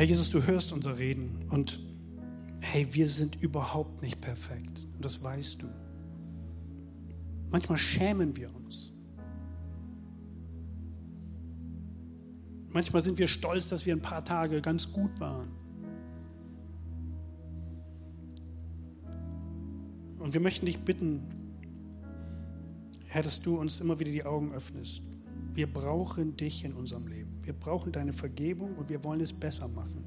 Herr 0.00 0.06
Jesus, 0.06 0.30
du 0.30 0.42
hörst 0.46 0.72
unser 0.72 0.98
Reden 0.98 1.44
und 1.50 1.78
hey, 2.62 2.88
wir 2.92 3.06
sind 3.06 3.42
überhaupt 3.42 4.00
nicht 4.00 4.18
perfekt 4.18 4.86
und 4.94 5.04
das 5.04 5.22
weißt 5.22 5.60
du. 5.60 5.66
Manchmal 7.50 7.76
schämen 7.76 8.34
wir 8.34 8.48
uns. 8.56 8.94
Manchmal 12.70 13.02
sind 13.02 13.18
wir 13.18 13.26
stolz, 13.26 13.68
dass 13.68 13.84
wir 13.84 13.94
ein 13.94 14.00
paar 14.00 14.24
Tage 14.24 14.62
ganz 14.62 14.90
gut 14.90 15.20
waren. 15.20 15.50
Und 20.18 20.32
wir 20.32 20.40
möchten 20.40 20.64
dich 20.64 20.78
bitten, 20.78 21.20
Herr, 23.04 23.20
dass 23.20 23.42
du 23.42 23.60
uns 23.60 23.82
immer 23.82 24.00
wieder 24.00 24.12
die 24.12 24.24
Augen 24.24 24.54
öffnest. 24.54 25.02
Wir 25.60 25.70
brauchen 25.70 26.38
dich 26.38 26.64
in 26.64 26.72
unserem 26.72 27.06
Leben. 27.06 27.38
Wir 27.42 27.52
brauchen 27.52 27.92
deine 27.92 28.14
Vergebung 28.14 28.76
und 28.76 28.88
wir 28.88 29.04
wollen 29.04 29.20
es 29.20 29.30
besser 29.30 29.68
machen. 29.68 30.06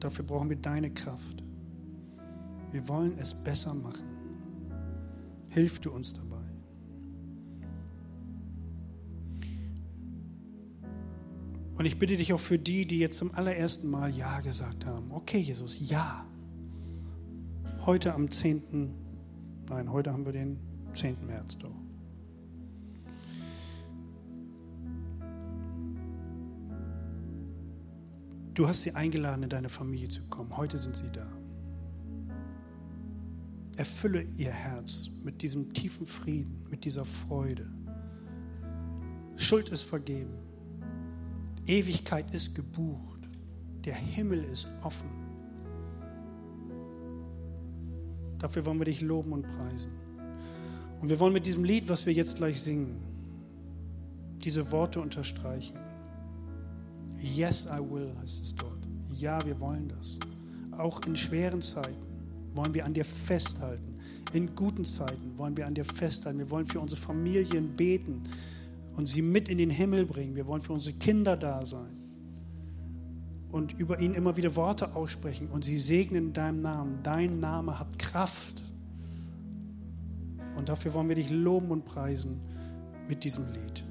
Dafür 0.00 0.26
brauchen 0.26 0.50
wir 0.50 0.58
deine 0.58 0.90
Kraft. 0.90 1.42
Wir 2.72 2.86
wollen 2.90 3.16
es 3.16 3.32
besser 3.32 3.72
machen. 3.72 4.04
Hilf 5.48 5.80
du 5.80 5.92
uns 5.92 6.12
dabei. 6.12 6.44
Und 11.78 11.86
ich 11.86 11.98
bitte 11.98 12.18
dich 12.18 12.34
auch 12.34 12.40
für 12.40 12.58
die, 12.58 12.86
die 12.86 12.98
jetzt 12.98 13.16
zum 13.16 13.34
allerersten 13.34 13.90
Mal 13.90 14.14
Ja 14.14 14.40
gesagt 14.40 14.84
haben. 14.84 15.10
Okay, 15.10 15.38
Jesus, 15.38 15.88
ja. 15.88 16.26
Heute 17.86 18.12
am 18.12 18.30
10. 18.30 18.90
Nein, 19.70 19.90
heute 19.90 20.12
haben 20.12 20.26
wir 20.26 20.32
den 20.32 20.58
10. 20.92 21.16
März 21.26 21.56
doch. 21.56 21.72
Du 28.54 28.68
hast 28.68 28.82
sie 28.82 28.94
eingeladen, 28.94 29.44
in 29.44 29.48
deine 29.48 29.68
Familie 29.68 30.08
zu 30.08 30.22
kommen. 30.28 30.54
Heute 30.56 30.76
sind 30.76 30.96
sie 30.96 31.10
da. 31.10 31.26
Erfülle 33.76 34.26
ihr 34.36 34.50
Herz 34.50 35.08
mit 35.22 35.40
diesem 35.40 35.72
tiefen 35.72 36.04
Frieden, 36.04 36.66
mit 36.68 36.84
dieser 36.84 37.06
Freude. 37.06 37.70
Schuld 39.36 39.70
ist 39.70 39.82
vergeben. 39.82 40.34
Ewigkeit 41.66 42.30
ist 42.32 42.54
gebucht. 42.54 43.20
Der 43.84 43.94
Himmel 43.94 44.44
ist 44.44 44.68
offen. 44.82 45.10
Dafür 48.38 48.66
wollen 48.66 48.78
wir 48.78 48.84
dich 48.84 49.00
loben 49.00 49.32
und 49.32 49.46
preisen. 49.46 49.92
Und 51.00 51.08
wir 51.08 51.18
wollen 51.18 51.32
mit 51.32 51.46
diesem 51.46 51.64
Lied, 51.64 51.88
was 51.88 52.04
wir 52.04 52.12
jetzt 52.12 52.36
gleich 52.36 52.60
singen, 52.60 53.00
diese 54.44 54.70
Worte 54.70 55.00
unterstreichen. 55.00 55.78
Yes, 57.22 57.66
I 57.66 57.78
will, 57.78 58.12
heißt 58.20 58.42
es 58.42 58.54
dort. 58.54 58.78
Ja, 59.12 59.44
wir 59.44 59.58
wollen 59.60 59.88
das. 59.88 60.18
Auch 60.76 61.00
in 61.06 61.14
schweren 61.16 61.62
Zeiten 61.62 61.96
wollen 62.54 62.74
wir 62.74 62.84
an 62.84 62.94
dir 62.94 63.04
festhalten. 63.04 63.98
In 64.32 64.54
guten 64.54 64.84
Zeiten 64.84 65.38
wollen 65.38 65.56
wir 65.56 65.66
an 65.66 65.74
dir 65.74 65.84
festhalten. 65.84 66.38
Wir 66.38 66.50
wollen 66.50 66.66
für 66.66 66.80
unsere 66.80 67.00
Familien 67.00 67.76
beten 67.76 68.20
und 68.96 69.08
sie 69.08 69.22
mit 69.22 69.48
in 69.48 69.58
den 69.58 69.70
Himmel 69.70 70.04
bringen. 70.04 70.34
Wir 70.34 70.46
wollen 70.46 70.60
für 70.60 70.72
unsere 70.72 70.96
Kinder 70.96 71.36
da 71.36 71.64
sein 71.64 72.02
und 73.52 73.78
über 73.78 74.00
ihn 74.00 74.14
immer 74.14 74.36
wieder 74.36 74.56
Worte 74.56 74.96
aussprechen 74.96 75.48
und 75.48 75.64
sie 75.64 75.78
segnen 75.78 76.28
in 76.28 76.32
deinem 76.32 76.62
Namen. 76.62 76.98
Dein 77.02 77.38
Name 77.38 77.78
hat 77.78 77.98
Kraft. 77.98 78.62
Und 80.56 80.68
dafür 80.68 80.94
wollen 80.94 81.08
wir 81.08 81.16
dich 81.16 81.30
loben 81.30 81.70
und 81.70 81.84
preisen 81.84 82.40
mit 83.08 83.24
diesem 83.24 83.44
Lied. 83.52 83.81